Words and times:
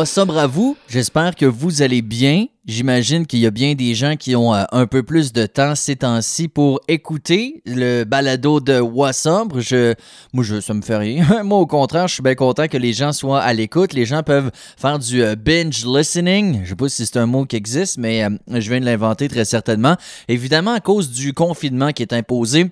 À 0.00 0.46
vous, 0.46 0.78
j'espère 0.88 1.36
que 1.36 1.44
vous 1.44 1.82
allez 1.82 2.00
bien. 2.00 2.46
J'imagine 2.64 3.26
qu'il 3.26 3.40
y 3.40 3.46
a 3.46 3.50
bien 3.50 3.74
des 3.74 3.94
gens 3.94 4.16
qui 4.16 4.34
ont 4.34 4.54
euh, 4.54 4.64
un 4.72 4.86
peu 4.86 5.02
plus 5.02 5.30
de 5.30 5.44
temps 5.44 5.74
ces 5.74 5.96
temps-ci 5.96 6.48
pour 6.48 6.80
écouter 6.88 7.60
le 7.66 8.04
balado 8.04 8.60
de 8.60 8.80
Wassobre. 8.80 9.60
Je, 9.60 9.92
moi, 10.32 10.42
ça 10.62 10.72
me 10.72 10.80
fait 10.80 10.96
rien. 10.96 11.42
moi, 11.44 11.58
au 11.58 11.66
contraire, 11.66 12.08
je 12.08 12.14
suis 12.14 12.22
bien 12.22 12.34
content 12.34 12.66
que 12.66 12.78
les 12.78 12.94
gens 12.94 13.12
soient 13.12 13.42
à 13.42 13.52
l'écoute. 13.52 13.92
Les 13.92 14.06
gens 14.06 14.22
peuvent 14.22 14.50
faire 14.78 14.98
du 14.98 15.22
euh, 15.22 15.36
binge 15.36 15.84
listening. 15.84 16.62
Je 16.64 16.70
sais 16.70 16.76
pas 16.76 16.88
si 16.88 17.04
c'est 17.04 17.18
un 17.18 17.26
mot 17.26 17.44
qui 17.44 17.56
existe, 17.56 17.98
mais 17.98 18.24
euh, 18.24 18.30
je 18.48 18.70
viens 18.70 18.80
de 18.80 18.86
l'inventer 18.86 19.28
très 19.28 19.44
certainement. 19.44 19.96
Évidemment, 20.28 20.72
à 20.72 20.80
cause 20.80 21.10
du 21.10 21.34
confinement 21.34 21.92
qui 21.92 22.00
est 22.00 22.14
imposé 22.14 22.70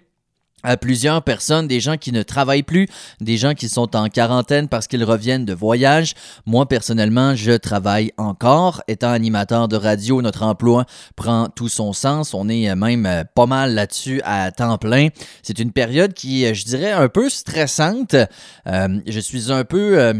à 0.63 0.77
plusieurs 0.77 1.23
personnes, 1.23 1.69
des 1.69 1.81
gens 1.81 1.97
qui 1.97 2.13
ne 2.13 2.23
travaillent 2.23 2.63
plus, 2.63 2.89
des 3.21 3.37
gens 3.37 3.55
qui 3.55 3.69
sont 3.69 3.95
en 3.97 4.09
quarantaine 4.09 4.69
parce 4.69 4.87
qu'ils 4.87 5.05
reviennent 5.05 5.45
de 5.45 5.55
voyage. 5.55 6.15
Moi, 6.47 6.67
personnellement, 6.67 7.35
je 7.35 7.53
travaille 7.53 8.13
encore. 8.17 8.83
Étant 8.89 9.11
animateur 9.11 9.69
de 9.69 9.77
radio, 9.77 10.21
notre 10.23 10.43
emploi 10.43 10.85
prend 11.17 11.49
tout 11.49 11.69
son 11.69 11.93
sens. 11.93 12.35
On 12.35 12.49
est 12.49 12.75
même 12.75 13.07
euh, 13.07 13.25
pas 13.35 13.47
mal 13.47 13.75
là-dessus 13.75 14.21
à 14.25 14.51
temps 14.51 14.79
plein. 14.79 15.09
C'est 15.43 15.59
une 15.59 15.73
période 15.73 16.13
qui, 16.13 16.45
euh, 16.45 16.55
je 16.55 16.65
dirais, 16.65 16.93
un 16.93 17.09
peu 17.09 17.29
stressante. 17.29 18.15
Euh, 18.67 19.01
je 19.07 19.21
suis 19.21 19.53
un 19.53 19.65
peu 19.65 20.15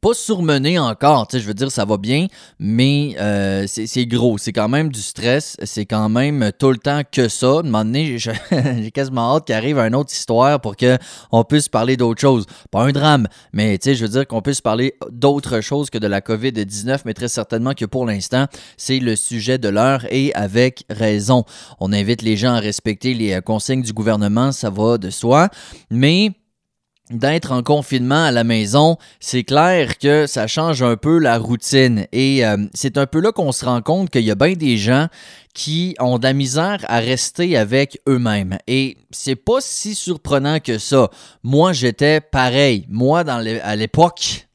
pas 0.00 0.14
surmené 0.14 0.78
encore, 0.78 1.28
tu 1.28 1.36
sais, 1.36 1.42
je 1.42 1.46
veux 1.46 1.54
dire, 1.54 1.70
ça 1.70 1.84
va 1.84 1.98
bien, 1.98 2.26
mais 2.58 3.14
euh, 3.18 3.66
c'est 3.66 4.06
gros. 4.06 4.38
C'est 4.38 4.52
quand 4.52 4.68
même 4.68 4.90
du 4.90 5.02
stress. 5.02 5.56
C'est 5.62 5.84
quand 5.84 6.08
même 6.08 6.52
tout 6.58 6.70
le 6.70 6.78
temps 6.78 7.02
que 7.10 7.28
ça. 7.28 7.46
À 7.46 7.58
un 7.60 7.62
moment 7.64 7.84
donné, 7.84 8.18
j'ai 8.50 8.90
quasiment 8.92 9.36
hâte 9.36 9.46
qu'il 9.46 9.54
arrive 9.54 9.78
une 9.78 9.94
autre 9.94 10.12
histoire 10.12 10.60
pour 10.60 10.74
qu'on 10.76 11.44
puisse 11.44 11.68
parler 11.68 11.96
d'autre 11.96 12.20
chose. 12.20 12.46
Pas 12.70 12.82
un 12.84 12.92
drame, 12.92 13.26
mais 13.52 13.76
tu 13.76 13.90
sais, 13.90 13.94
je 13.94 14.04
veux 14.04 14.10
dire 14.10 14.26
qu'on 14.26 14.40
puisse 14.40 14.60
parler 14.60 14.94
d'autre 15.10 15.60
chose 15.60 15.90
que 15.90 15.98
de 15.98 16.06
la 16.06 16.20
COVID-19, 16.20 17.00
mais 17.04 17.14
très 17.14 17.28
certainement 17.28 17.74
que 17.74 17.84
pour 17.84 18.06
l'instant, 18.06 18.46
c'est 18.78 19.00
le 19.00 19.16
sujet 19.16 19.58
de 19.58 19.68
l'heure 19.68 20.06
et 20.10 20.32
avec 20.34 20.84
raison. 20.88 21.44
On 21.78 21.92
invite 21.92 22.22
les 22.22 22.36
gens 22.36 22.54
à 22.54 22.60
respecter 22.60 23.12
les 23.12 23.34
euh, 23.34 23.40
consignes 23.40 23.82
du 23.82 23.92
gouvernement, 23.92 24.52
ça 24.52 24.70
va 24.70 24.96
de 24.96 25.10
soi, 25.10 25.48
mais 25.90 26.32
d'être 27.10 27.52
en 27.52 27.62
confinement 27.62 28.24
à 28.24 28.30
la 28.30 28.44
maison, 28.44 28.96
c'est 29.18 29.44
clair 29.44 29.98
que 29.98 30.26
ça 30.26 30.46
change 30.46 30.82
un 30.82 30.96
peu 30.96 31.18
la 31.18 31.38
routine. 31.38 32.06
Et 32.12 32.46
euh, 32.46 32.56
c'est 32.72 32.98
un 32.98 33.06
peu 33.06 33.20
là 33.20 33.32
qu'on 33.32 33.52
se 33.52 33.64
rend 33.64 33.82
compte 33.82 34.10
qu'il 34.10 34.24
y 34.24 34.30
a 34.30 34.34
bien 34.34 34.54
des 34.54 34.76
gens 34.76 35.08
qui 35.54 35.96
ont 35.98 36.18
de 36.18 36.24
la 36.24 36.32
misère 36.32 36.78
à 36.88 37.00
rester 37.00 37.56
avec 37.56 38.00
eux-mêmes. 38.08 38.58
Et 38.66 38.96
c'est 39.10 39.36
pas 39.36 39.60
si 39.60 39.94
surprenant 39.94 40.60
que 40.60 40.78
ça. 40.78 41.10
Moi, 41.42 41.72
j'étais 41.72 42.20
pareil. 42.20 42.86
Moi, 42.88 43.24
dans 43.24 43.44
à 43.62 43.76
l'époque 43.76 44.48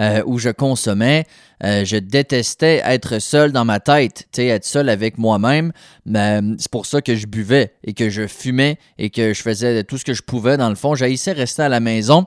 euh, 0.00 0.22
où 0.26 0.38
je 0.38 0.50
consommais, 0.50 1.24
euh, 1.64 1.84
je 1.84 1.96
détestais 1.96 2.82
être 2.84 3.18
seul 3.18 3.52
dans 3.52 3.64
ma 3.64 3.80
tête, 3.80 4.28
être 4.36 4.64
seul 4.64 4.88
avec 4.88 5.18
moi-même. 5.18 5.72
c'est 6.58 6.70
pour 6.70 6.86
ça 6.86 7.00
que 7.00 7.14
je 7.14 7.26
buvais 7.26 7.72
et 7.84 7.94
que 7.94 8.10
je 8.10 8.26
fumais 8.26 8.78
et 8.98 9.10
que 9.10 9.32
je 9.32 9.42
faisais 9.42 9.84
tout 9.84 9.98
ce 9.98 10.04
que 10.04 10.14
je 10.14 10.22
pouvais 10.22 10.56
dans 10.56 10.68
le 10.68 10.74
fond. 10.74 10.94
J'haïssais 10.94 11.32
rester 11.32 11.62
à 11.62 11.68
la 11.68 11.80
maison 11.80 12.26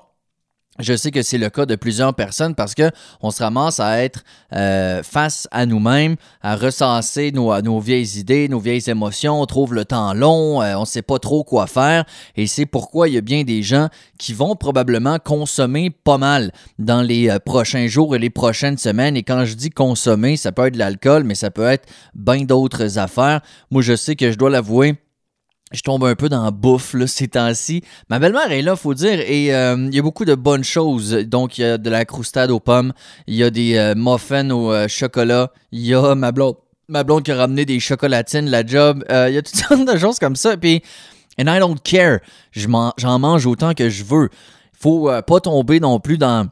je 0.80 0.95
sais 0.95 1.11
que 1.11 1.22
c'est 1.22 1.38
le 1.38 1.49
cas 1.49 1.66
de 1.66 1.75
plusieurs 1.75 2.13
personnes 2.13 2.55
parce 2.55 2.73
que 2.73 2.89
on 3.22 3.31
se 3.31 3.44
ramasse 3.44 3.80
à 3.80 4.02
être 4.02 4.23
euh, 4.53 5.03
face 5.03 5.47
à 5.52 5.66
nous-mêmes, 5.66 6.16
à 6.41 6.55
recenser 6.55 7.31
nos, 7.31 7.80
vieilles 7.80 8.17
idées, 8.17 8.47
nos 8.47 8.59
vieilles 8.59 8.89
émotions. 8.89 9.41
On 9.41 9.45
trouve 9.45 9.73
le 9.73 9.86
temps 9.86 10.13
long, 10.13 10.61
euh, 10.61 10.75
on 10.75 10.81
ne 10.81 10.86
sait 10.86 11.02
pas 11.02 11.19
trop 11.19 11.44
quoi 11.44 11.67
faire. 11.67 12.05
Et 12.36 12.47
c'est 12.47 12.65
pourquoi 12.65 13.09
il 13.09 13.15
y 13.15 13.17
a 13.17 13.21
bien 13.21 13.43
des 13.43 13.61
gens 13.61 13.89
qui 14.17 14.33
vont 14.33 14.55
probablement 14.55 15.17
consommer 15.20 15.89
pas 15.89 16.17
mal 16.17 16.52
dans 16.77 17.02
les 17.02 17.30
euh, 17.30 17.39
prochains 17.39 17.87
jours 17.87 18.15
et 18.15 18.20
les 18.20 18.30
prochaines 18.30 18.77
semaines. 18.77 19.17
Et 19.17 19.23
quand 19.23 19.45
je 19.45 19.55
dis 19.55 19.70
consommer, 19.70 20.37
ça 20.37 20.52
peut 20.52 20.67
être 20.67 20.73
de 20.73 20.80
l'alcool, 20.80 21.23
mais 21.23 21.36
ça 21.36 21.52
peut 21.52 21.67
être 21.67 21.87
bien 22.15 22.43
d'autres 22.43 22.98
affaires. 22.98 23.42
Moi, 23.70 23.82
je 23.82 23.95
sais 23.95 24.15
que 24.15 24.32
je 24.32 24.37
dois 24.37 24.49
l'avouer 24.49 24.95
je 25.71 25.81
tombe 25.81 26.03
un 26.03 26.15
peu 26.15 26.30
dans 26.30 26.43
la 26.43 26.52
bouffe 26.52 26.93
là, 26.93 27.07
ces 27.07 27.27
temps-ci. 27.27 27.83
Ma 28.09 28.19
belle-mère 28.19 28.52
est 28.52 28.61
là, 28.61 28.75
faut 28.75 28.93
dire, 28.93 29.19
et 29.19 29.53
euh, 29.53 29.75
il 29.77 29.95
y 29.95 29.99
a 29.99 30.02
beaucoup 30.02 30.25
de 30.25 30.35
bonnes 30.35 30.63
choses. 30.63 31.11
Donc, 31.11 31.57
il 31.57 31.61
y 31.61 31.65
a 31.65 31.77
de 31.77 31.89
la 31.89 32.05
croustade 32.05 32.52
aux 32.52 32.59
pommes, 32.59 32.93
il 33.27 33.35
y 33.35 33.43
a 33.43 33.49
des 33.49 33.75
euh, 33.75 33.93
muffins 33.95 34.49
au 34.49 34.71
euh, 34.71 34.87
chocolat, 34.87 35.52
il 35.71 35.85
y 35.85 35.93
a 35.93 36.15
ma 36.15 36.31
blonde, 36.31 36.55
ma 36.87 37.03
blonde 37.03 37.23
qui 37.23 37.31
a 37.31 37.35
ramené 37.35 37.65
des 37.65 37.79
chocolatines, 37.79 38.49
la 38.49 38.65
job. 38.65 39.03
il 39.09 39.33
y 39.33 39.37
a 39.37 39.41
toutes 39.41 39.55
sortes 39.67 39.85
de 39.85 39.97
choses 39.97 40.19
comme 40.19 40.35
ça. 40.35 40.58
Puis, 40.58 40.81
and 41.39 41.45
I 41.47 41.59
don't 41.59 41.77
care. 41.83 42.19
J'en 42.52 43.19
mange 43.19 43.45
autant 43.45 43.73
que 43.73 43.89
je 43.89 44.03
veux. 44.03 44.29
Faut 44.73 45.11
pas 45.27 45.39
tomber 45.41 45.79
non 45.79 45.99
plus 45.99 46.17
dans 46.17 46.47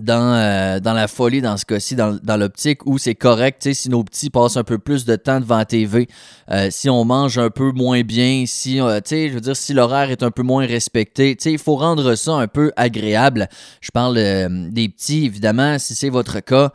dans, 0.00 0.34
euh, 0.34 0.80
dans 0.80 0.92
la 0.92 1.08
folie 1.08 1.40
dans 1.40 1.56
ce 1.56 1.64
cas-ci, 1.64 1.96
dans, 1.96 2.18
dans 2.22 2.36
l'optique 2.36 2.84
où 2.86 2.98
c'est 2.98 3.14
correct, 3.14 3.72
si 3.72 3.88
nos 3.88 4.04
petits 4.04 4.30
passent 4.30 4.56
un 4.56 4.64
peu 4.64 4.78
plus 4.78 5.04
de 5.04 5.16
temps 5.16 5.40
devant 5.40 5.58
la 5.58 5.64
TV, 5.64 6.08
euh, 6.50 6.68
si 6.70 6.88
on 6.88 7.04
mange 7.04 7.38
un 7.38 7.50
peu 7.50 7.72
moins 7.72 8.02
bien, 8.02 8.44
si, 8.46 8.80
euh, 8.80 9.00
je 9.08 9.32
veux 9.32 9.40
dire, 9.40 9.56
si 9.56 9.72
l'horaire 9.72 10.10
est 10.10 10.22
un 10.22 10.30
peu 10.30 10.42
moins 10.42 10.66
respecté, 10.66 11.36
il 11.44 11.58
faut 11.58 11.76
rendre 11.76 12.14
ça 12.14 12.32
un 12.32 12.48
peu 12.48 12.72
agréable. 12.76 13.48
Je 13.80 13.90
parle 13.90 14.14
des 14.70 14.88
petits, 14.88 15.24
évidemment, 15.24 15.78
si 15.78 15.94
c'est 15.94 16.10
votre 16.10 16.40
cas. 16.40 16.72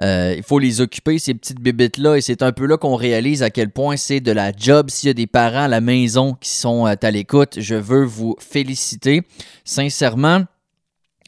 il 0.00 0.42
faut 0.42 0.58
les 0.58 0.80
occuper, 0.80 1.18
ces 1.18 1.34
petites 1.34 1.60
bébites-là, 1.60 2.16
et 2.16 2.20
c'est 2.20 2.42
un 2.42 2.52
peu 2.52 2.66
là 2.66 2.76
qu'on 2.76 2.96
réalise 2.96 3.42
à 3.42 3.50
quel 3.50 3.70
point 3.70 3.96
c'est 3.96 4.20
de 4.20 4.32
la 4.32 4.52
job. 4.56 4.90
S'il 4.90 5.08
y 5.08 5.10
a 5.10 5.14
des 5.14 5.26
parents 5.26 5.64
à 5.64 5.68
la 5.68 5.80
maison 5.80 6.34
qui 6.40 6.50
sont 6.50 6.86
à 6.86 7.10
l'écoute, 7.10 7.58
je 7.58 7.74
veux 7.74 8.04
vous 8.04 8.36
féliciter. 8.38 9.22
Sincèrement, 9.64 10.44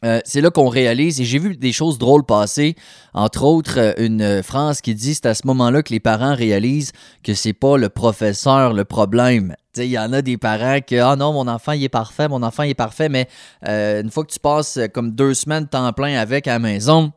euh, 0.05 0.21
c'est 0.25 0.41
là 0.41 0.51
qu'on 0.51 0.69
réalise, 0.69 1.21
et 1.21 1.25
j'ai 1.25 1.39
vu 1.39 1.57
des 1.57 1.73
choses 1.73 1.99
drôles 1.99 2.25
passer, 2.25 2.77
entre 3.15 3.45
autres 3.45 3.79
euh, 3.79 3.93
une 3.97 4.43
phrase 4.43 4.81
qui 4.83 4.95
dit 4.95 5.15
c'est 5.15 5.27
à 5.27 5.35
ce 5.35 5.47
moment-là 5.47 5.83
que 5.83 5.93
les 5.93 6.01
parents 6.01 6.35
réalisent 6.35 6.93
que 7.23 7.33
c'est 7.33 7.55
pas 7.55 7.79
le 7.79 7.89
professeur 7.89 8.75
le 8.75 8.85
problème. 8.85 9.57
Il 9.77 9.87
y 9.87 9.99
en 9.99 10.13
a 10.13 10.21
des 10.21 10.37
parents 10.37 10.81
qui 10.81 10.99
Ah 10.99 11.17
non, 11.17 11.33
mon 11.33 11.49
enfant 11.49 11.73
il 11.73 11.83
est 11.83 11.89
parfait, 11.89 12.29
mon 12.29 12.43
enfant 12.43 12.65
est 12.65 12.75
parfait, 12.75 13.09
mais 13.09 13.29
euh, 13.67 14.03
une 14.03 14.11
fois 14.11 14.25
que 14.25 14.33
tu 14.33 14.39
passes 14.39 14.79
comme 14.93 15.13
deux 15.13 15.33
semaines 15.33 15.67
temps 15.67 15.91
plein 15.93 16.19
avec 16.19 16.47
à 16.47 16.53
la 16.53 16.59
maison, 16.59 17.13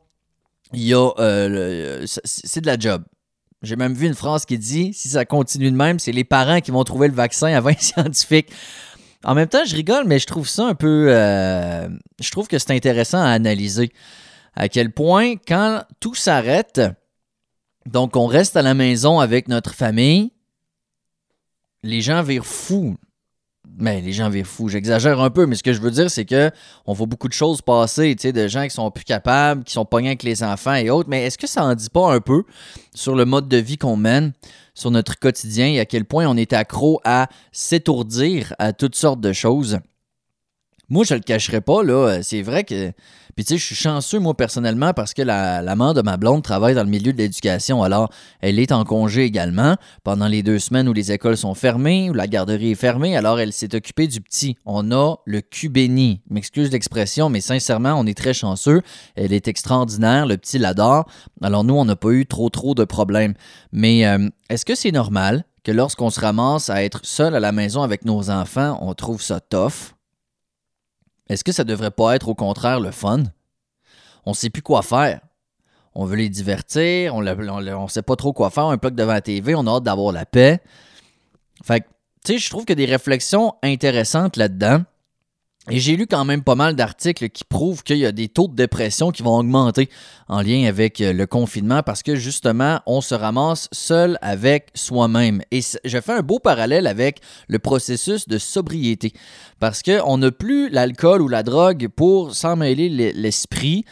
y 0.74 0.94
a 0.94 1.12
c'est 2.06 2.62
de 2.62 2.68
la 2.68 2.80
job. 2.80 3.04
J'ai 3.64 3.76
même 3.76 3.94
vu 3.94 4.08
une 4.08 4.14
phrase 4.14 4.46
qui 4.46 4.58
dit 4.58 4.94
si 4.94 5.10
ça 5.10 5.26
continue 5.26 5.72
de 5.72 5.76
même, 5.76 6.00
c'est 6.00 6.12
les 6.12 6.24
parents 6.24 6.62
qui 6.62 6.72
vont 6.72 6.84
trouver 6.84 7.08
le 7.08 7.14
vaccin 7.14 7.48
avant 7.48 7.70
les 7.70 7.76
scientifiques. 7.80 8.52
En 9.24 9.36
même 9.36 9.48
temps, 9.48 9.66
je 9.66 9.76
rigole, 9.76 10.06
mais 10.06 10.20
je 10.20 10.28
trouve 10.28 10.48
ça 10.48 10.66
un 10.66 10.76
peu. 10.76 11.08
Euh, 11.10 11.90
je 12.20 12.32
trouve 12.32 12.48
que 12.48 12.60
c'est 12.60 12.72
intéressant 12.72 13.20
à 13.20 13.30
analyser. 13.30 13.92
À 14.56 14.70
quel 14.70 14.92
point, 14.92 15.36
quand 15.36 15.84
tout 16.00 16.16
s'arrête, 16.16 16.82
donc 17.86 18.16
on 18.16 18.26
reste 18.26 18.56
à 18.58 18.62
la 18.62 18.74
maison 18.74 19.20
avec 19.20 19.48
notre 19.48 19.74
famille, 19.74 20.32
les 21.84 22.02
gens 22.02 22.22
virent 22.24 22.46
fous. 22.46 22.98
Mais 23.80 24.02
les 24.02 24.12
gens 24.12 24.30
virent 24.30 24.48
fous. 24.48 24.70
J'exagère 24.70 25.20
un 25.22 25.30
peu, 25.30 25.46
mais 25.46 25.56
ce 25.56 25.64
que 25.64 25.72
je 25.72 25.80
veux 25.80 25.92
dire, 25.92 26.10
c'est 26.10 26.26
que 26.26 26.50
on 26.86 26.94
voit 26.94 27.06
beaucoup 27.06 27.28
de 27.28 27.34
choses 27.34 27.62
passer, 27.62 28.16
tu 28.16 28.24
sais, 28.24 28.32
de 28.34 28.48
gens 28.48 28.64
qui 28.64 28.72
sont 28.72 28.90
plus 28.90 29.06
capables, 29.06 29.64
qui 29.64 29.74
sont 29.74 29.86
pognés 29.86 30.10
avec 30.10 30.24
les 30.24 30.44
enfants 30.44 30.74
et 30.74 30.90
autres. 30.90 31.10
Mais 31.10 31.26
est-ce 31.26 31.38
que 31.38 31.48
ça 31.48 31.64
en 31.64 31.76
dit 31.76 31.90
pas 31.90 32.12
un 32.12 32.20
peu 32.20 32.44
sur 32.96 33.16
le 33.16 33.26
mode 33.26 33.48
de 33.48 33.58
vie 33.58 33.78
qu'on 33.78 33.96
mène? 33.96 34.34
sur 34.78 34.92
notre 34.92 35.18
quotidien 35.18 35.68
et 35.68 35.80
à 35.80 35.86
quel 35.86 36.06
point 36.06 36.28
on 36.28 36.38
est 36.38 36.54
accro 36.54 37.02
à 37.04 37.28
s'étourdir 37.52 38.54
à 38.60 38.74
toutes 38.74 38.96
sortes 38.96 39.20
de 39.20 39.34
choses? 39.34 39.80
Moi, 40.90 41.04
je 41.04 41.16
le 41.16 41.20
cacherai 41.20 41.60
pas, 41.60 41.84
là. 41.84 42.20
C'est 42.24 42.42
vrai 42.42 42.64
que. 42.64 42.92
Puis, 43.36 43.46
tu 43.46 43.54
sais, 43.54 43.58
je 43.60 43.66
suis 43.66 43.76
chanceux, 43.76 44.20
moi, 44.20 44.36
personnellement, 44.36 44.94
parce 44.94 45.14
que 45.14 45.22
la, 45.22 45.62
la 45.62 45.76
mère 45.76 45.94
de 45.94 46.02
ma 46.02 46.16
blonde 46.16 46.42
travaille 46.42 46.74
dans 46.74 46.84
le 46.84 46.90
milieu 46.90 47.12
de 47.12 47.18
l'éducation. 47.18 47.84
Alors, 47.84 48.10
elle 48.40 48.58
est 48.58 48.72
en 48.72 48.84
congé 48.84 49.26
également 49.26 49.76
pendant 50.04 50.28
les 50.28 50.44
deux 50.44 50.60
semaines 50.60 50.88
où 50.88 50.94
les 50.94 51.12
écoles 51.12 51.36
sont 51.36 51.54
fermées, 51.54 52.10
où 52.10 52.14
la 52.14 52.26
garderie 52.26 52.72
est 52.72 52.76
fermée. 52.76 53.18
Alors, 53.18 53.40
elle 53.40 53.52
s'est 53.52 53.76
occupée 53.76 54.08
du 54.08 54.22
petit. 54.22 54.56
On 54.66 54.92
a 54.92 55.18
le 55.26 55.42
cul 55.42 55.70
béni. 55.70 56.22
M'excuse 56.30 56.72
l'expression, 56.72 57.30
mais 57.30 57.42
sincèrement, 57.42 57.94
on 57.94 58.06
est 58.06 58.18
très 58.18 58.34
chanceux. 58.34 58.82
Elle 59.16 59.34
est 59.34 59.50
extraordinaire. 59.50 60.26
Le 60.26 60.38
petit 60.38 60.58
l'adore. 60.58 61.06
Alors, 61.42 61.66
nous, 61.66 61.76
on 61.76 61.86
n'a 61.86 61.98
pas 61.98 62.12
eu 62.12 62.26
trop, 62.26 62.50
trop 62.50 62.76
de 62.76 62.86
problèmes. 62.86 63.34
Mais 63.74 64.08
euh, 64.08 64.30
est-ce 64.50 64.66
que 64.66 64.74
c'est 64.74 64.94
normal 64.94 65.44
que 65.66 65.74
lorsqu'on 65.74 66.10
se 66.10 66.22
ramasse 66.22 66.70
à 66.70 66.82
être 66.82 67.02
seul 67.04 67.36
à 67.36 67.42
la 67.42 67.52
maison 67.52 67.84
avec 67.84 68.06
nos 68.06 68.30
enfants, 68.30 68.80
on 68.82 68.94
trouve 68.94 69.22
ça 69.22 69.42
tough? 69.42 69.97
Est-ce 71.30 71.44
que 71.44 71.52
ça 71.52 71.64
devrait 71.64 71.92
pas 71.92 72.16
être 72.16 72.30
au 72.30 72.36
contraire 72.36 72.80
le 72.80 72.92
fun? 72.92 73.24
On 74.26 74.34
sait 74.34 74.50
plus 74.50 74.62
quoi 74.62 74.82
faire. 74.82 75.22
On 75.94 76.06
veut 76.06 76.16
les 76.16 76.30
divertir, 76.30 77.16
on 77.16 77.22
ne 77.22 77.88
sait 77.88 78.02
pas 78.04 78.16
trop 78.16 78.32
quoi 78.32 78.50
faire, 78.50 78.66
un 78.66 78.78
bloc 78.78 78.94
devant 78.94 79.14
la 79.14 79.22
TV, 79.22 79.56
on 79.56 79.66
a 79.66 79.72
hâte 79.72 79.84
d'avoir 79.84 80.12
la 80.12 80.26
paix. 80.26 80.62
Fait 81.64 81.82
que, 81.82 81.88
tu 82.24 82.34
sais, 82.34 82.38
je 82.38 82.50
trouve 82.50 82.66
a 82.66 82.74
des 82.74 82.86
réflexions 82.86 83.56
intéressantes 83.64 84.38
là-dedans. 84.38 84.84
Et 85.70 85.80
j'ai 85.80 85.98
lu 85.98 86.08
quand 86.08 86.24
même 86.24 86.44
pas 86.44 86.56
mal 86.56 86.76
d'articles 86.78 87.28
qui 87.28 87.44
prouvent 87.44 87.84
qu'il 87.84 87.98
y 87.98 88.06
a 88.06 88.14
des 88.14 88.30
taux 88.30 88.48
de 88.48 88.56
dépression 88.56 89.12
qui 89.12 89.22
vont 89.22 89.38
augmenter 89.38 89.90
en 90.30 90.42
lien 90.42 90.66
avec 90.66 91.02
euh, 91.02 91.12
le 91.12 91.28
confinement 91.28 91.84
parce 91.84 92.04
que 92.04 92.16
justement, 92.16 92.80
on 92.86 93.02
se 93.02 93.14
ramasse 93.14 93.68
seul 93.74 94.18
avec 94.22 94.70
soi-même. 94.76 95.42
Et 95.52 95.60
je 95.84 96.00
fais 96.00 96.14
un 96.14 96.22
beau 96.22 96.40
parallèle 96.40 96.88
avec 96.88 97.20
le 97.50 97.60
processus 97.60 98.30
de 98.30 98.38
sobriété 98.38 99.12
parce 99.60 99.84
qu'on 99.84 100.18
n'a 100.18 100.32
plus 100.32 100.70
l'alcool 100.70 101.22
ou 101.22 101.28
la 101.28 101.44
drogue 101.44 101.90
pour 101.94 102.34
s'en 102.34 102.56
mêler 102.56 102.88
l'esprit 103.14 103.84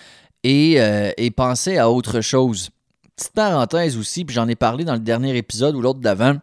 et, 0.46 0.80
euh, 0.80 1.12
et 1.18 1.30
penser 1.30 1.78
à 1.78 1.92
autre 1.92 2.22
chose. 2.22 2.70
Petite 3.18 3.34
parenthèse 3.34 3.98
aussi, 3.98 4.24
puis 4.24 4.34
j'en 4.34 4.48
ai 4.48 4.56
parlé 4.56 4.86
dans 4.86 4.94
le 4.94 5.00
dernier 5.00 5.36
épisode 5.36 5.76
ou 5.76 5.82
l'autre 5.82 6.00
d'avant 6.00 6.38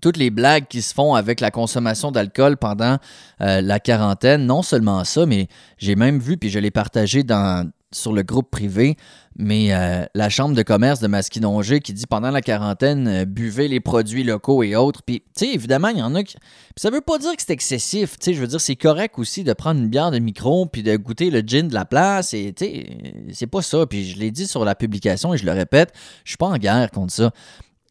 toutes 0.00 0.16
les 0.16 0.30
blagues 0.30 0.66
qui 0.68 0.82
se 0.82 0.94
font 0.94 1.14
avec 1.14 1.40
la 1.40 1.50
consommation 1.50 2.10
d'alcool 2.10 2.56
pendant 2.56 2.98
euh, 3.40 3.60
la 3.60 3.80
quarantaine, 3.80 4.46
non 4.46 4.62
seulement 4.62 5.04
ça, 5.04 5.26
mais 5.26 5.48
j'ai 5.78 5.96
même 5.96 6.18
vu, 6.18 6.36
puis 6.36 6.50
je 6.50 6.58
l'ai 6.58 6.70
partagé 6.70 7.22
dans, 7.24 7.70
sur 7.90 8.12
le 8.12 8.22
groupe 8.22 8.50
privé, 8.50 8.96
mais 9.36 9.74
euh, 9.74 10.04
la 10.14 10.28
chambre 10.30 10.54
de 10.54 10.62
commerce 10.62 11.00
de 11.00 11.08
Masquinongé 11.08 11.80
qui 11.80 11.92
dit 11.92 12.06
pendant 12.06 12.30
la 12.30 12.40
quarantaine, 12.40 13.06
euh, 13.06 13.24
buvez 13.24 13.68
les 13.68 13.80
produits 13.80 14.24
locaux 14.24 14.62
et 14.62 14.76
autres. 14.76 15.02
Puis, 15.02 15.20
tu 15.20 15.46
sais, 15.46 15.54
évidemment, 15.54 15.88
il 15.88 15.98
y 15.98 16.02
en 16.02 16.14
a 16.14 16.22
qui. 16.22 16.36
ça 16.76 16.90
veut 16.90 17.00
pas 17.00 17.18
dire 17.18 17.36
que 17.36 17.42
c'est 17.42 17.52
excessif, 17.52 18.18
tu 18.18 18.24
sais, 18.24 18.34
je 18.34 18.40
veux 18.40 18.46
dire, 18.46 18.60
c'est 18.60 18.76
correct 18.76 19.18
aussi 19.18 19.44
de 19.44 19.52
prendre 19.52 19.80
une 19.80 19.88
bière 19.88 20.10
de 20.10 20.18
micro 20.18 20.66
puis 20.66 20.82
de 20.82 20.96
goûter 20.96 21.30
le 21.30 21.40
gin 21.40 21.68
de 21.68 21.74
la 21.74 21.84
place, 21.84 22.32
et 22.32 22.52
tu 22.54 22.64
sais, 22.64 22.86
c'est 23.32 23.46
pas 23.46 23.62
ça. 23.62 23.86
Puis 23.86 24.06
je 24.06 24.18
l'ai 24.18 24.30
dit 24.30 24.46
sur 24.46 24.64
la 24.64 24.74
publication 24.74 25.34
et 25.34 25.38
je 25.38 25.44
le 25.44 25.52
répète, 25.52 25.92
je 26.24 26.30
suis 26.30 26.38
pas 26.38 26.46
en 26.46 26.56
guerre 26.56 26.90
contre 26.90 27.12
ça. 27.12 27.30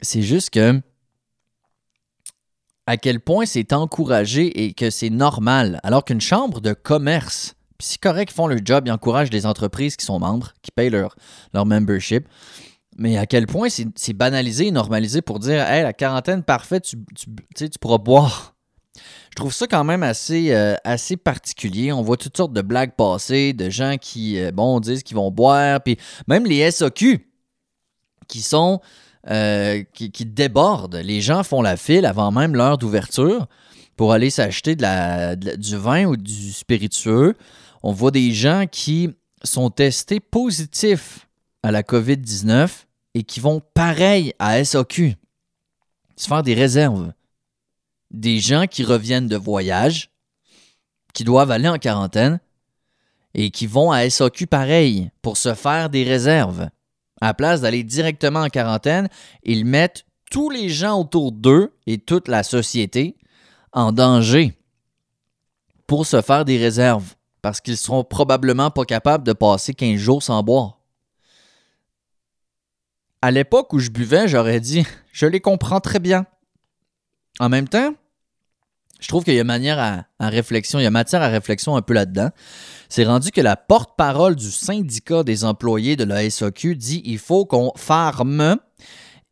C'est 0.02 0.24
juste 0.24 0.50
que 0.50 0.82
à 2.92 2.98
quel 2.98 3.22
point 3.22 3.46
c'est 3.46 3.72
encouragé 3.72 4.66
et 4.66 4.74
que 4.74 4.90
c'est 4.90 5.10
normal, 5.10 5.80
alors 5.84 6.04
qu'une 6.04 6.20
chambre 6.20 6.60
de 6.60 6.74
commerce, 6.74 7.56
puis 7.78 7.88
c'est 7.88 8.02
correct 8.02 8.34
font 8.34 8.48
leur 8.48 8.60
job, 8.66 8.84
ils 8.86 8.92
encouragent 8.92 9.32
les 9.32 9.46
entreprises 9.46 9.96
qui 9.96 10.06
sont 10.06 10.20
membres, 10.20 10.52
qui 10.62 10.72
payent 10.72 10.90
leur, 10.90 11.16
membership, 11.54 12.28
mais 12.98 13.18
à 13.18 13.26
quel 13.26 13.48
point 13.48 13.70
c'est 13.70 14.14
banalisé 14.14 14.68
et 14.68 14.72
normalisé 14.72 15.22
pour 15.22 15.40
dire 15.40 15.62
Hey, 15.62 15.84
la 15.84 15.94
quarantaine 15.94 16.44
parfaite, 16.44 16.84
tu, 16.84 17.70
pourras 17.80 17.98
boire. 17.98 18.56
Je 19.30 19.36
trouve 19.38 19.54
ça 19.54 19.68
quand 19.68 19.86
même 19.86 20.04
assez, 20.04 20.54
euh, 20.54 20.76
assez 20.84 21.16
particulier. 21.16 21.94
On 21.94 22.02
voit 22.02 22.18
toutes 22.18 22.36
sortes 22.36 22.52
de 22.52 22.62
blagues 22.62 22.98
passer, 22.98 23.54
de 23.54 23.70
gens 23.70 23.96
qui, 23.96 24.38
euh, 24.38 24.52
bon, 24.52 24.82
disent 24.82 25.04
qu'ils 25.04 25.16
vont 25.16 25.32
boire, 25.32 25.82
puis 25.82 25.96
même 26.28 26.46
les 26.46 26.70
SOQ 26.70 27.26
qui 28.28 28.42
sont 28.42 28.82
euh, 29.30 29.84
qui, 29.94 30.26
déborde. 30.26 30.96
Les 30.96 31.22
gens 31.22 31.44
font 31.44 31.62
la 31.62 31.78
file 31.78 32.08
avant 32.08 32.32
même 32.32 32.56
l'heure 32.56 32.80
d'ouverture 32.80 33.48
pour 33.96 34.14
aller 34.14 34.32
s'acheter 34.32 34.76
du 34.76 35.78
vin 35.78 36.06
ou 36.06 36.18
du 36.18 36.52
spiritueux. 36.52 37.36
On 37.84 37.92
voit 37.92 38.10
des 38.10 38.32
gens 38.34 38.66
qui 38.70 39.12
sont 39.44 39.70
testés 39.70 40.20
positifs 40.20 41.28
à 41.62 41.72
la 41.72 41.84
COVID-19 41.84 42.70
et 43.14 43.24
qui 43.24 43.40
vont 43.40 43.62
pareil 43.74 44.34
à 44.40 44.64
SAQ, 44.64 45.16
se 46.16 46.28
faire 46.28 46.42
des 46.42 46.56
réserves. 46.56 47.14
Des 48.10 48.40
gens 48.40 48.66
qui 48.66 48.84
reviennent 48.84 49.28
de 49.28 49.38
voyage, 49.38 50.10
qui 51.14 51.24
doivent 51.24 51.52
aller 51.52 51.70
en 51.70 51.78
quarantaine 51.78 52.40
et 53.34 53.52
qui 53.52 53.68
vont 53.68 53.92
à 53.92 54.10
SAQ 54.10 54.48
pareil 54.48 55.12
pour 55.22 55.38
se 55.38 55.54
faire 55.54 55.90
des 55.90 56.04
réserves. 56.04 56.70
À 57.22 57.28
la 57.28 57.34
place 57.34 57.62
d'aller 57.62 57.84
directement 57.84 58.42
en 58.42 58.50
quarantaine, 58.50 59.08
ils 59.44 59.66
mettent 59.66 60.06
tous 60.32 60.50
les 60.50 60.70
gens 60.70 61.00
autour 61.00 61.32
d'eux 61.32 61.74
et 61.86 62.00
toute 62.00 62.28
la 62.28 62.44
société 62.44 63.16
en 63.74 63.92
danger 63.92 64.58
pour 65.88 66.06
se 66.06 66.22
faire 66.22 66.46
des 66.46 66.58
réserves 66.58 67.16
parce 67.42 67.62
qu'ils 67.62 67.78
seront 67.78 68.04
probablement 68.04 68.72
pas 68.72 68.86
capables 68.86 69.24
de 69.24 69.34
passer 69.34 69.74
15 69.74 69.98
jours 69.98 70.24
sans 70.24 70.42
boire. 70.44 70.80
À 73.22 73.30
l'époque 73.30 73.74
où 73.74 73.80
je 73.80 73.90
buvais, 73.90 74.28
j'aurais 74.28 74.60
dit 74.60 74.86
je 75.12 75.26
les 75.26 75.42
comprends 75.42 75.80
très 75.80 76.00
bien. 76.00 76.26
En 77.40 77.50
même 77.50 77.68
temps, 77.68 77.94
je 79.02 79.08
trouve 79.08 79.24
qu'il 79.24 79.34
y 79.34 79.40
a 79.40 79.44
manière 79.44 79.80
à, 79.80 80.30
réflexion, 80.30 80.80
il 80.80 80.84
y 80.84 80.86
a 80.86 80.92
matière 80.92 81.22
à 81.22 81.28
réflexion 81.28 81.76
un 81.76 81.82
peu 81.82 81.94
là-dedans. 81.94 82.30
C'est 82.88 83.04
rendu 83.04 83.32
que 83.32 83.42
la 83.42 83.56
porte-parole 83.56 84.36
du 84.36 84.52
syndicat 84.52 85.24
des 85.24 85.44
employés 85.44 85.96
de 85.96 86.04
la 86.04 86.30
SAQ 86.30 86.76
dit 86.76 87.02
il 87.04 87.18
faut 87.18 87.46
qu'on 87.46 87.74
ferme 87.76 88.58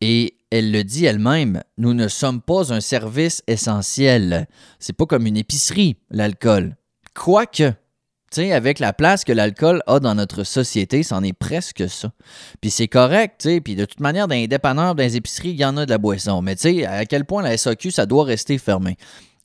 et 0.01 0.37
elle 0.49 0.71
le 0.71 0.83
dit 0.83 1.05
elle-même, 1.05 1.61
nous 1.77 1.93
ne 1.93 2.07
sommes 2.07 2.41
pas 2.41 2.73
un 2.73 2.81
service 2.81 3.43
essentiel. 3.45 4.47
C'est 4.79 4.93
pas 4.93 5.05
comme 5.05 5.27
une 5.27 5.37
épicerie, 5.37 5.97
l'alcool. 6.09 6.75
Quoique, 7.13 7.69
tu 7.69 7.75
sais, 8.31 8.51
avec 8.51 8.79
la 8.79 8.91
place 8.91 9.23
que 9.23 9.33
l'alcool 9.33 9.83
a 9.85 9.99
dans 9.99 10.15
notre 10.15 10.43
société, 10.43 11.03
c'en 11.03 11.21
est 11.21 11.33
presque 11.33 11.87
ça. 11.87 12.11
Puis 12.61 12.71
c'est 12.71 12.87
correct, 12.87 13.41
tu 13.41 13.49
sais, 13.49 13.61
puis 13.61 13.75
de 13.75 13.85
toute 13.85 13.99
manière, 13.99 14.27
dans 14.27 14.33
les 14.33 14.47
dépanneurs, 14.47 14.95
dans 14.95 15.03
les 15.03 15.15
épiceries, 15.15 15.49
il 15.49 15.59
y 15.59 15.65
en 15.65 15.77
a 15.77 15.85
de 15.85 15.91
la 15.91 15.99
boisson. 15.99 16.41
Mais 16.41 16.55
tu 16.55 16.61
sais, 16.61 16.85
à 16.85 17.05
quel 17.05 17.25
point 17.25 17.43
la 17.43 17.55
SAQ, 17.55 17.91
ça 17.91 18.07
doit 18.07 18.23
rester 18.23 18.57
fermé. 18.57 18.97